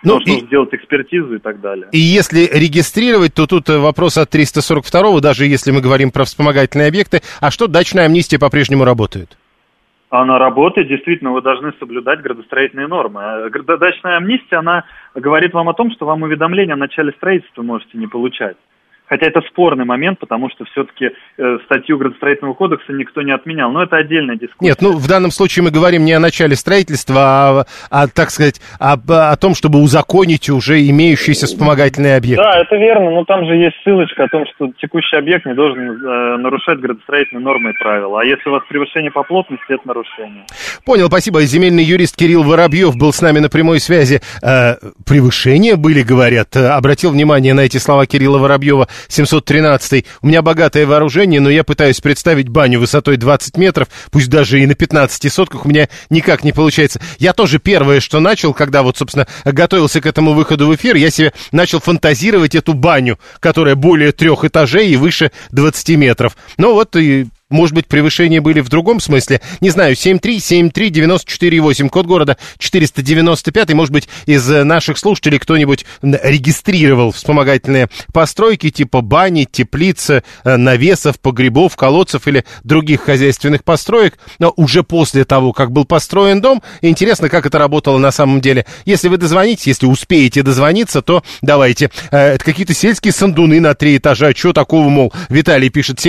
[0.03, 1.89] Ну, Нужно и- сделать экспертизу и так далее.
[1.93, 6.89] И если регистрировать, то тут э, вопрос от 342 даже если мы говорим про вспомогательные
[6.89, 7.21] объекты.
[7.41, 9.37] А что дачная амнистия по-прежнему работает?
[10.11, 13.23] Она работает, действительно, вы должны соблюдать градостроительные нормы.
[13.23, 13.49] А
[13.79, 14.85] Дачная амнистия, она
[15.15, 18.57] говорит вам о том, что вам уведомление о начале строительства можете не получать.
[19.13, 23.71] Хотя это спорный момент, потому что все-таки э, статью градостроительного кодекса никто не отменял.
[23.71, 24.71] Но это отдельная дискуссия.
[24.71, 28.63] Нет, ну в данном случае мы говорим не о начале строительства, а, а, так сказать,
[28.81, 32.43] об- о, том, чтобы узаконить уже имеющиеся вспомогательные объекты.
[32.43, 35.91] Да, это верно, но там же есть ссылочка о том, что текущий объект не должен
[35.91, 38.23] э, нарушать градостроительные нормы и правила.
[38.23, 40.45] А если у вас превышение по плотности, это нарушение.
[40.87, 41.43] Понял, спасибо.
[41.43, 44.23] Земельный юрист Кирилл Воробьев был с нами на прямой связи.
[44.43, 46.57] Э, превышения были, говорят.
[46.57, 51.65] Э, Обратил внимание на эти слова Кирилла Воробьева, 713 У меня богатое вооружение, но я
[51.65, 56.45] пытаюсь представить баню высотой 20 метров, пусть даже и на 15 сотках, у меня никак
[56.45, 57.01] не получается.
[57.19, 61.11] Я тоже первое, что начал, когда вот, собственно, готовился к этому выходу в эфир, я
[61.11, 66.37] себе начал фантазировать эту баню, которая более трех этажей и выше 20 метров.
[66.57, 69.41] Ну вот и может быть, превышения были в другом смысле.
[69.61, 73.73] Не знаю, 7373948, код города 495.
[73.75, 81.21] Может быть, из э, наших слушателей кто-нибудь регистрировал вспомогательные постройки типа бани, теплицы, э, навесов,
[81.21, 84.19] погребов, колодцев или других хозяйственных построек.
[84.39, 88.67] Но уже после того, как был построен дом, интересно, как это работало на самом деле.
[88.85, 91.91] Если вы дозвонитесь, если успеете дозвониться, то давайте.
[92.11, 94.33] Э, Это какие-то сельские сандуны на три этажа.
[94.33, 96.01] Чего такого, мол, Виталий пишет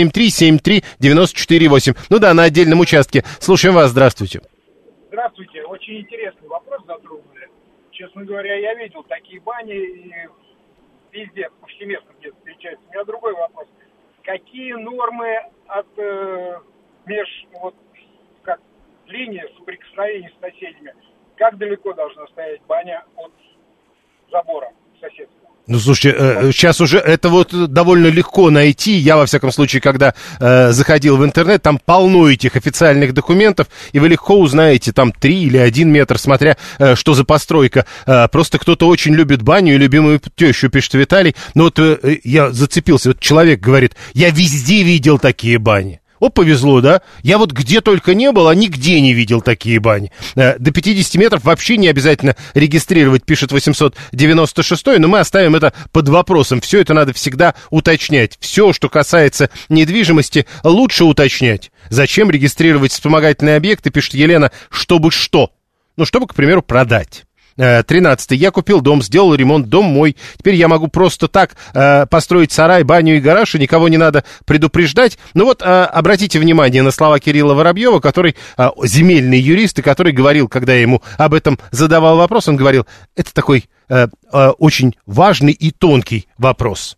[1.33, 1.97] 7373948.
[2.09, 3.23] Ну да, на отдельном участке.
[3.39, 4.41] Слушаем вас, здравствуйте.
[5.07, 5.63] Здравствуйте.
[5.63, 7.49] Очень интересный вопрос затронули.
[7.91, 10.11] Честно говоря, я видел такие бани и
[11.11, 12.85] везде, повсеместно где-то встречаются.
[12.89, 13.67] У меня другой вопрос.
[14.23, 16.59] Какие нормы от э,
[17.05, 17.75] меж вот
[18.41, 18.59] как
[19.05, 20.95] линия соприкосновения с соседями?
[21.35, 23.31] Как далеко должна стоять баня от
[24.31, 25.42] забора соседского?
[25.65, 28.95] Ну, слушайте, сейчас уже это вот довольно легко найти.
[28.95, 33.99] Я, во всяком случае, когда э, заходил в интернет, там полно этих официальных документов, и
[33.99, 37.85] вы легко узнаете, там 3 или 1 метр, смотря э, что за постройка.
[38.05, 41.33] Э, просто кто-то очень любит баню и любимую тещу, пишет Виталий.
[41.55, 46.01] Но вот э, я зацепился, вот человек говорит, я везде видел такие бани.
[46.19, 47.01] О, повезло, да?
[47.21, 50.11] Я вот где только не был, а нигде не видел такие бани.
[50.35, 56.09] Э, До 50 метров вообще не обязательно регистрировать, пишет 896, но мы оставим это под
[56.09, 56.61] вопросом.
[56.61, 58.37] Все это надо всегда уточнять.
[58.39, 61.71] Все, что касается недвижимости, лучше уточнять.
[61.89, 65.51] Зачем регистрировать вспомогательные объекты, пишет Елена, чтобы что?
[65.97, 67.25] Ну, чтобы, к примеру, продать.
[67.57, 68.31] Э, 13.
[68.31, 70.17] Я купил дом, сделал ремонт, дом мой.
[70.37, 74.23] Теперь я могу просто так э, построить сарай, баню и гараж, и никого не надо
[74.45, 75.17] предупреждать.
[75.33, 80.13] Ну вот, э, обратите внимание на слова Кирилла Воробьева, который э, земельный юрист, и который
[80.13, 84.95] говорил, когда я ему об этом задавал вопрос, он говорил, это такой э, э, очень
[85.05, 86.97] важный и тонкий вопрос.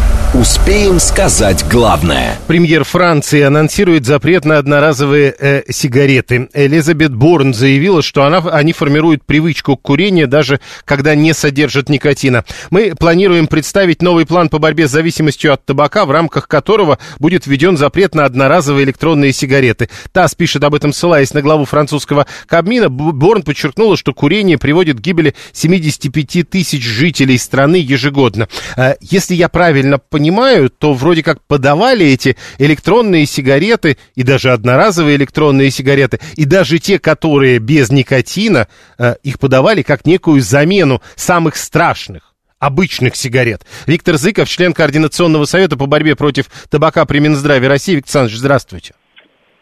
[0.33, 2.37] Успеем сказать главное.
[2.47, 6.47] Премьер Франции анонсирует запрет на одноразовые э, сигареты.
[6.53, 12.45] Элизабет Борн заявила, что она, они формируют привычку к курению, даже когда не содержат никотина.
[12.69, 17.45] Мы планируем представить новый план по борьбе с зависимостью от табака, в рамках которого будет
[17.45, 19.89] введен запрет на одноразовые электронные сигареты.
[20.13, 22.87] ТАСС пишет об этом, ссылаясь на главу французского Кабмина.
[22.87, 28.47] Борн подчеркнула, что курение приводит к гибели 75 тысяч жителей страны ежегодно.
[28.77, 30.20] Э, Если я правильно понимаю,
[30.69, 36.99] то вроде как подавали эти электронные сигареты и даже одноразовые электронные сигареты, и даже те,
[36.99, 38.67] которые без никотина,
[38.97, 43.65] э, их подавали как некую замену самых страшных обычных сигарет.
[43.87, 47.95] Виктор Зыков, член Координационного совета по борьбе против табака при Минздраве России.
[47.95, 48.93] Виктор Александрович, здравствуйте.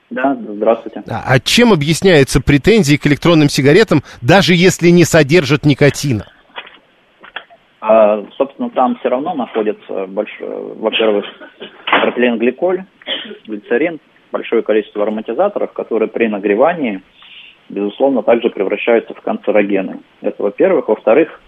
[0.10, 1.04] Да, здравствуйте.
[1.08, 6.28] А а чем объясняются претензии к электронным сигаретам, даже если не содержат никотина?
[7.82, 11.26] А, собственно, там все равно находится, большое, во-первых,
[11.86, 12.84] пропиленгликоль,
[13.48, 14.00] глицерин,
[14.32, 17.02] большое количество ароматизаторов, которые при нагревании,
[17.70, 20.00] безусловно, также превращаются в канцерогены.
[20.22, 20.90] Это во-первых.
[20.90, 21.42] Во-вторых,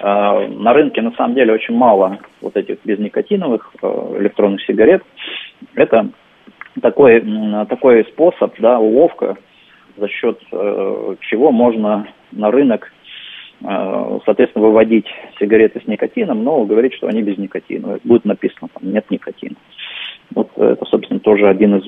[0.00, 5.02] а, на рынке на самом деле очень мало вот этих безникотиновых а, электронных сигарет.
[5.74, 6.10] Это
[6.80, 7.24] такой,
[7.68, 9.36] такой способ, да, уловка,
[9.96, 12.95] за счет э, чего можно на рынок э,
[13.60, 15.06] соответственно, выводить
[15.40, 17.98] сигареты с никотином, но говорить, что они без никотина.
[18.04, 19.56] Будет написано, там, нет никотина.
[20.34, 21.84] Вот это, собственно, тоже один из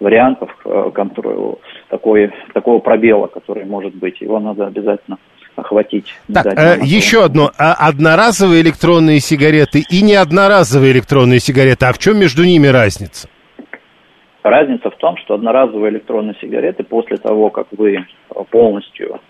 [0.00, 1.56] вариантов э, контроля,
[1.88, 4.20] такой, такого пробела, который может быть.
[4.20, 5.18] Его надо обязательно
[5.56, 6.06] охватить.
[6.32, 7.50] Так, э, еще одно.
[7.58, 11.86] А одноразовые электронные сигареты и не одноразовые электронные сигареты.
[11.86, 13.28] А в чем между ними разница?
[14.42, 18.04] Разница в том, что одноразовые электронные сигареты после того, как вы
[18.50, 19.20] полностью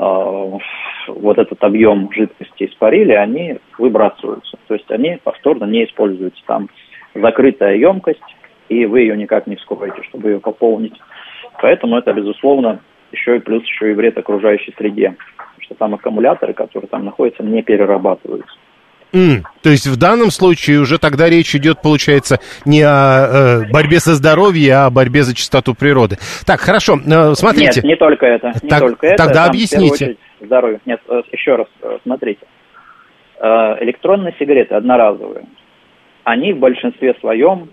[0.00, 4.58] вот этот объем жидкости испарили, они выбрасываются.
[4.66, 6.42] То есть они повторно не используются.
[6.46, 6.68] Там
[7.14, 8.22] закрытая емкость,
[8.68, 10.98] и вы ее никак не вскроете, чтобы ее пополнить.
[11.60, 12.80] Поэтому это, безусловно,
[13.12, 15.16] еще и плюс еще и вред окружающей среде.
[15.58, 18.56] Что там аккумуляторы, которые там находятся, не перерабатываются.
[19.12, 23.98] Mm, то есть в данном случае уже тогда речь идет, получается, не о э, борьбе
[23.98, 26.16] со здоровьем, а о борьбе за чистоту природы.
[26.46, 27.80] Так, хорошо, э, смотрите.
[27.80, 28.52] Нет, не только это.
[28.62, 29.16] Не так, только это.
[29.16, 30.16] Тогда там, объясните.
[30.40, 30.80] Здоровье.
[30.86, 32.40] Нет, э, еще раз э, смотрите.
[33.42, 35.46] Электронные сигареты одноразовые,
[36.24, 37.70] они в большинстве своем,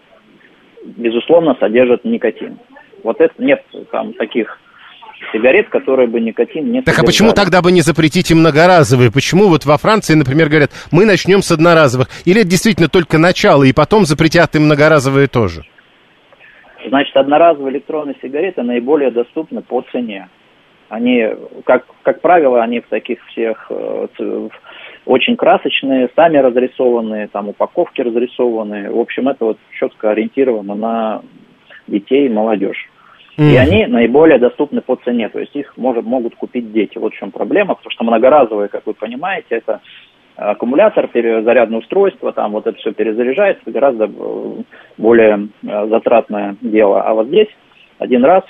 [0.86, 2.58] безусловно, содержат никотин.
[3.04, 4.58] Вот это нет там таких
[5.32, 7.06] сигарет, которые бы никотин не Так содержали.
[7.06, 9.12] а почему тогда бы не запретить и многоразовые?
[9.12, 12.08] Почему вот во Франции, например, говорят, мы начнем с одноразовых?
[12.26, 15.64] Или это действительно только начало, и потом запретят и многоразовые тоже?
[16.88, 20.30] Значит, одноразовые электронные сигареты наиболее доступны по цене.
[20.90, 21.26] Они,
[21.66, 24.08] как, как правило, они в таких всех э,
[25.06, 28.90] очень красочные, сами разрисованные, там упаковки разрисованные.
[28.92, 31.22] В общем, это вот четко ориентировано на
[31.88, 32.87] детей и молодежь.
[33.38, 33.52] Mm-hmm.
[33.52, 36.98] И они наиболее доступны по цене, то есть их может, могут купить дети.
[36.98, 39.82] Вот в чем проблема, потому что многоразовые, как вы понимаете, это
[40.36, 44.64] аккумулятор, зарядное устройство, там вот это все перезаряжается, гораздо э,
[44.98, 47.02] более э, затратное дело.
[47.02, 47.50] А вот здесь
[48.00, 48.44] один раз,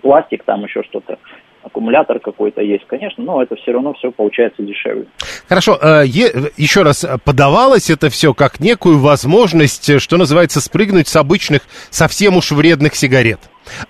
[0.00, 1.18] пластик, там еще что-то,
[1.62, 5.06] аккумулятор какой-то есть, конечно, но это все равно все получается дешевле.
[5.48, 11.62] Хорошо, э, еще раз, подавалось это все как некую возможность, что называется, спрыгнуть с обычных,
[11.90, 13.40] совсем уж вредных сигарет.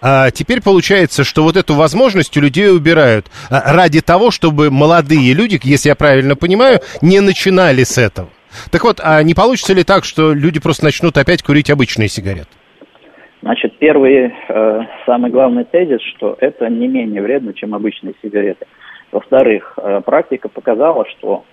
[0.01, 5.59] А теперь получается, что вот эту возможность у людей убирают ради того, чтобы молодые люди,
[5.63, 8.29] если я правильно понимаю, не начинали с этого.
[8.71, 12.49] Так вот, а не получится ли так, что люди просто начнут опять курить обычные сигареты?
[13.43, 18.67] Значит, первый, э, самый главный тезис, что это не менее вредно, чем обычные сигареты.
[19.11, 21.45] Во-вторых, э, практика показала, что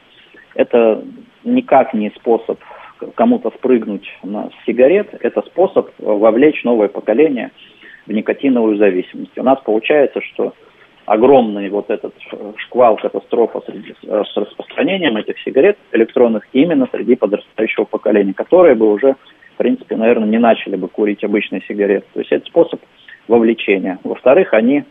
[0.54, 1.04] это
[1.44, 2.60] никак не способ
[3.16, 7.52] кому-то спрыгнуть на сигарет, это способ вовлечь новое поколение
[8.06, 9.38] в никотиновую зависимость.
[9.38, 10.54] У нас получается, что
[11.06, 12.14] огромный вот этот
[12.58, 18.92] шквал катастрофа среди, э, с распространением этих сигарет электронных именно среди подрастающего поколения, которое бы
[18.92, 19.16] уже,
[19.60, 22.06] принципе, наверное, не начали бы курить обычные сигареты.
[22.14, 22.82] То есть это способ
[23.28, 24.00] вовлечения.
[24.04, 24.86] Во-вторых, они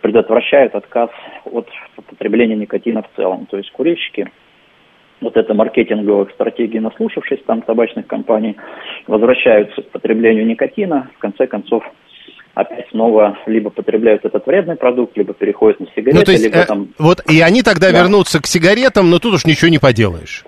[0.00, 1.10] предотвращают отказ
[1.44, 1.68] от
[2.08, 3.46] потребления никотина в целом.
[3.46, 4.30] То есть курильщики
[5.20, 8.56] вот это маркетинговых стратегий, наслушавшись там табачных компаний,
[9.06, 11.84] возвращаются к потреблению никотина, в конце концов
[12.54, 16.58] опять снова либо потребляют этот вредный продукт, либо переходят на сигареты, ну, то есть, либо
[16.58, 16.88] э, там...
[16.98, 17.98] Вот и они тогда да.
[17.98, 20.44] вернутся к сигаретам, но тут уж ничего не поделаешь.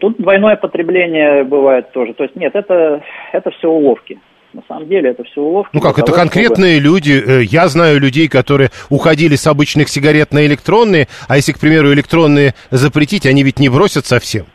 [0.00, 2.14] Тут двойное потребление бывает тоже.
[2.14, 4.18] То есть нет, это, это все уловки.
[4.54, 5.70] На самом деле это все уловки.
[5.74, 6.94] Ну как, это того, конкретные чтобы...
[6.94, 7.12] люди.
[7.12, 11.92] Э, я знаю людей, которые уходили с обычных сигарет на электронные, а если, к примеру,
[11.92, 14.46] электронные запретить, они ведь не бросят совсем.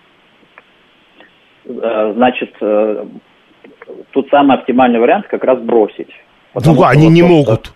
[1.65, 3.05] Э, значит, э,
[4.11, 6.09] тут самый оптимальный вариант как раз бросить.
[6.55, 7.71] Ну, они не могут.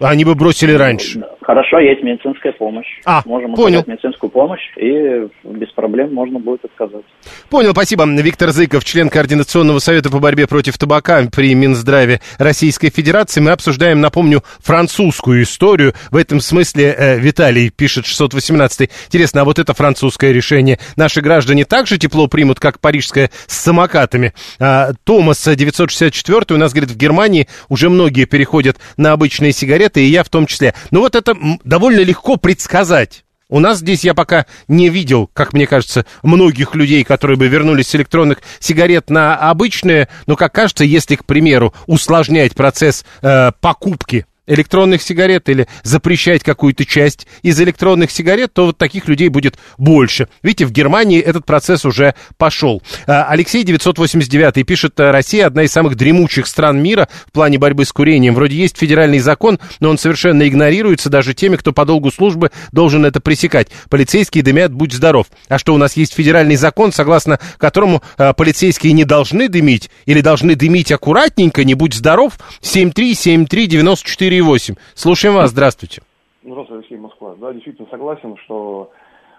[0.00, 1.22] Они бы бросили раньше.
[1.42, 2.86] Хорошо, есть медицинская помощь.
[3.04, 3.80] А, Можем понял.
[3.80, 7.10] оказать медицинскую помощь, и без проблем можно будет отказаться.
[7.50, 8.04] Понял, спасибо.
[8.04, 13.40] Виктор Зыков, член Координационного совета по борьбе против табака при Минздраве Российской Федерации.
[13.40, 15.94] Мы обсуждаем, напомню, французскую историю.
[16.10, 18.90] В этом смысле э, Виталий пишет 618.
[19.06, 23.58] Интересно, а вот это французское решение наши граждане так же тепло примут, как парижское с
[23.58, 24.32] самокатами?
[24.58, 30.08] А, Томас 964 у нас говорит, в Германии уже многие переходят на обычные сигареты, и
[30.08, 30.74] я в том числе.
[30.90, 31.34] Ну вот это
[31.64, 33.24] довольно легко предсказать.
[33.48, 37.88] У нас здесь я пока не видел, как мне кажется, многих людей, которые бы вернулись
[37.88, 40.08] с электронных сигарет на обычные.
[40.26, 46.84] Но, как кажется, если, к примеру, усложнять процесс э, покупки электронных сигарет или запрещать какую-то
[46.84, 50.28] часть из электронных сигарет, то вот таких людей будет больше.
[50.42, 52.82] Видите, в Германии этот процесс уже пошел.
[53.06, 57.92] А, Алексей 989 пишет, Россия одна из самых дремучих стран мира в плане борьбы с
[57.92, 58.34] курением.
[58.34, 63.04] Вроде есть федеральный закон, но он совершенно игнорируется даже теми, кто по долгу службы должен
[63.06, 63.68] это пресекать.
[63.88, 65.26] Полицейские дымят, будь здоров.
[65.48, 70.20] А что, у нас есть федеральный закон, согласно которому а, полицейские не должны дымить или
[70.20, 72.38] должны дымить аккуратненько, не будь здоров?
[72.60, 74.76] 7373 94 4,8.
[74.94, 76.02] Слушаем вас, здравствуйте.
[76.42, 77.34] Здравствуйте, Алексей Москва.
[77.38, 78.90] Да, действительно согласен, что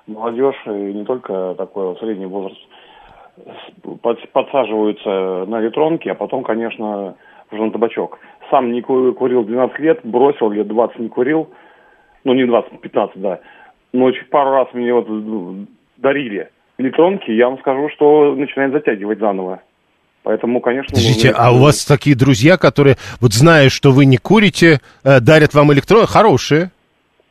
[0.07, 2.59] молодежь и не только такой средний возраст
[4.01, 7.15] под- подсаживаются на электронки, а потом, конечно,
[7.51, 8.19] уже на табачок.
[8.49, 11.49] Сам не ку- курил 12 лет, бросил, лет 20 не курил.
[12.23, 13.39] Ну, не 20, 15, да.
[13.91, 15.07] Но пару раз мне вот
[15.97, 19.61] дарили электронки, я вам скажу, что начинает затягивать заново.
[20.24, 20.89] Поэтому, конечно...
[20.89, 25.53] Подождите, а у вас такие друзья, которые, вот зная, что вы не курите, э, дарят
[25.53, 26.71] вам электрон, хорошие.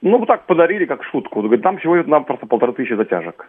[0.03, 1.41] Ну, так подарили, как шутку.
[1.41, 3.49] Говорит, там всего нам просто полторы тысячи затяжек.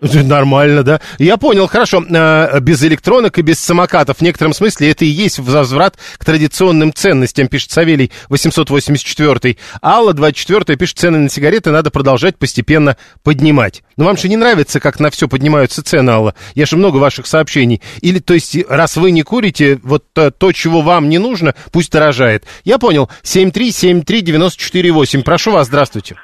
[0.24, 1.00] Нормально, да?
[1.18, 2.04] Я понял, хорошо.
[2.08, 6.92] Э, Без электронок и без самокатов в некотором смысле это и есть возврат к традиционным
[6.92, 9.56] ценностям, пишет Савелий 884.
[9.82, 13.82] Алла 24 пишет, цены на сигареты надо продолжать постепенно поднимать.
[13.96, 16.34] Но вам же не нравится, как на все поднимаются цены, Алла?
[16.54, 17.82] Я же много ваших сообщений.
[18.00, 21.90] Или, то есть, раз вы не курите, вот э, то, чего вам не нужно, пусть
[21.90, 22.44] дорожает.
[22.62, 23.10] Я понял.
[23.24, 25.22] 7373948.
[25.24, 26.14] Прошу вас, здравствуйте.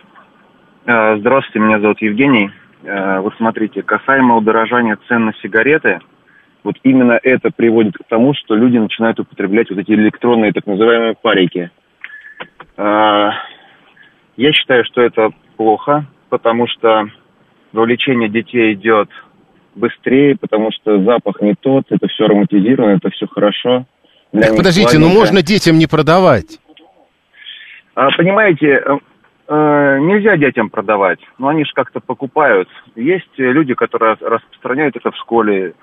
[0.87, 2.51] Э, Здравствуйте, меня зовут Евгений.
[2.85, 6.01] Э, Вот смотрите, касаемо удорожания цен на сигареты,
[6.62, 11.14] вот именно это приводит к тому, что люди начинают употреблять вот эти электронные так называемые
[11.20, 11.70] парики.
[12.76, 13.30] Э,
[14.37, 17.07] Я считаю, что это плохо, потому что
[17.72, 19.09] вовлечение детей идет
[19.74, 23.87] быстрее, потому что запах не тот, это все ароматизировано, это все хорошо.
[24.32, 26.59] Для Так подождите, ну можно детям не продавать.
[27.95, 28.82] А, понимаете,
[29.49, 32.68] э, нельзя детям продавать, но они же как-то покупают.
[32.95, 35.74] Есть люди, которые распространяют это в школе,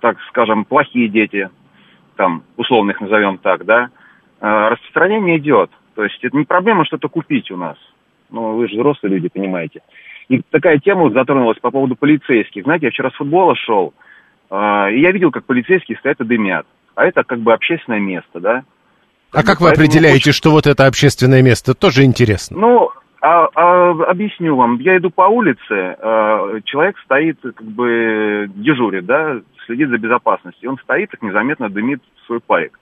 [0.00, 1.50] так скажем, плохие дети,
[2.16, 3.88] там, условно их назовем так, да.
[4.40, 5.70] Э, Распространение идет.
[5.94, 7.76] То есть это не проблема что-то купить у нас.
[8.30, 9.80] Ну, вы же взрослые люди, понимаете.
[10.28, 12.64] И такая тема затронулась по поводу полицейских.
[12.64, 13.94] Знаете, я вчера с футбола шел,
[14.50, 14.54] э,
[14.92, 16.66] и я видел, как полицейские стоят и дымят.
[16.94, 18.64] А это как бы общественное место, да.
[19.32, 21.74] А как вы определяете, что вот это общественное место?
[21.74, 22.58] Тоже интересно.
[22.58, 22.90] Ну,
[23.20, 24.78] а- а, объясню вам.
[24.78, 30.70] Я иду по улице, э, человек стоит, как бы дежурит, да, следит за безопасностью.
[30.70, 32.78] Он стоит, так незаметно дымит свой парик.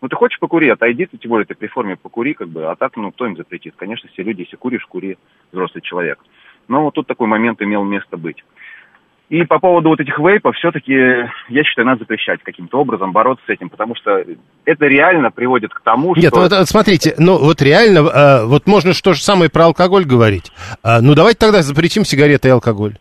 [0.00, 2.76] Ну, ты хочешь покури, отойди, ты тем более ты при форме покури, как бы, а
[2.76, 3.74] так, ну, кто им запретит?
[3.76, 5.18] Конечно, все люди, если куришь, кури,
[5.50, 6.20] взрослый человек.
[6.68, 8.44] Но вот тут такой момент имел место быть.
[9.28, 10.94] И по поводу вот этих вейпов, все-таки,
[11.48, 14.24] я считаю, надо запрещать каким-то образом, бороться с этим, потому что
[14.64, 16.40] это реально приводит к тому, Нет, что...
[16.40, 20.50] вот, вот смотрите, ну вот реально, э, вот можно что же самое про алкоголь говорить.
[20.82, 22.96] А, ну давайте тогда запретим сигареты и алкоголь.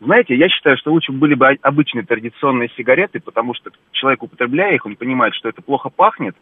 [0.00, 4.86] Знаете, я считаю, что лучше были бы обычные традиционные сигареты, потому что человек, употребляя их,
[4.86, 6.36] он понимает, что это плохо пахнет.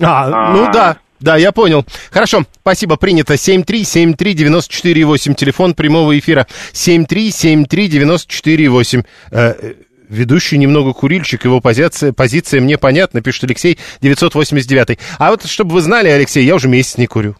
[0.00, 0.52] А, А.
[0.52, 1.84] ну да, да, я понял.
[2.10, 3.34] Хорошо, спасибо, принято.
[3.34, 6.46] 7373948, телефон прямого эфира.
[6.72, 9.04] 7373948.
[9.30, 9.74] Э,
[10.08, 14.98] Ведущий немного курильщик, его позиция, позиция мне понятна, пишет Алексей 989.
[15.18, 17.34] А вот, чтобы вы знали, Алексей, я уже месяц не курю.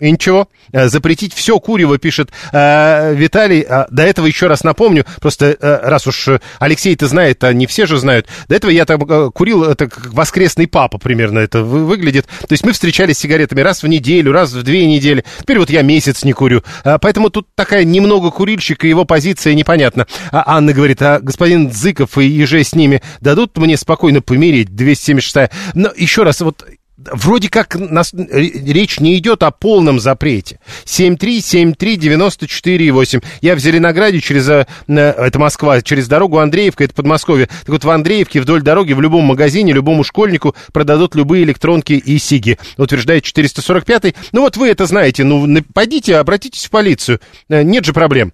[0.00, 3.62] И ничего, э, запретить все курево, пишет э, Виталий.
[3.62, 7.66] А, до этого еще раз напомню, просто э, раз уж э, Алексей-то знает, а не
[7.66, 11.64] все же знают, до этого я там э, курил, это как воскресный папа примерно это
[11.64, 12.26] вы- выглядит.
[12.26, 15.24] То есть мы встречались с сигаретами раз в неделю, раз в две недели.
[15.40, 16.62] Теперь вот я месяц не курю.
[16.84, 20.06] А, поэтому тут такая немного курильщик, и его позиция непонятна.
[20.30, 25.50] А Анна говорит, а господин Зыков и еже с ними дадут мне спокойно помереть, 276
[25.74, 26.64] Но еще раз, вот
[26.98, 30.58] Вроде как нас, речь не идет о полном запрете.
[30.84, 33.22] 7373948.
[33.40, 37.46] Я в Зеленограде через, э, э, это Москва, через дорогу Андреевка, это Подмосковье.
[37.46, 42.18] Так вот в Андреевке вдоль дороги в любом магазине, любому школьнику продадут любые электронки и
[42.18, 47.20] сиги, утверждает 445 Ну вот вы это знаете, ну пойдите, обратитесь в полицию.
[47.48, 48.32] Э, Нет же проблем.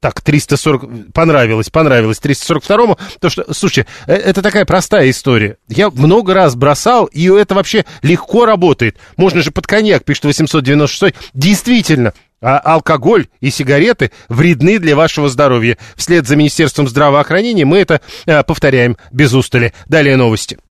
[0.00, 5.58] Так, 340, понравилось, понравилось 342-му, то что, слушайте, э, это такая простая история.
[5.68, 8.96] Я много раз бросал, и это вообще легко работает.
[9.18, 15.76] Можно же под коньяк, пишет 896 Действительно, а алкоголь и сигареты вредны для вашего здоровья.
[15.96, 19.74] Вслед за Министерством здравоохранения мы это э, повторяем без устали.
[19.86, 20.58] Далее новости.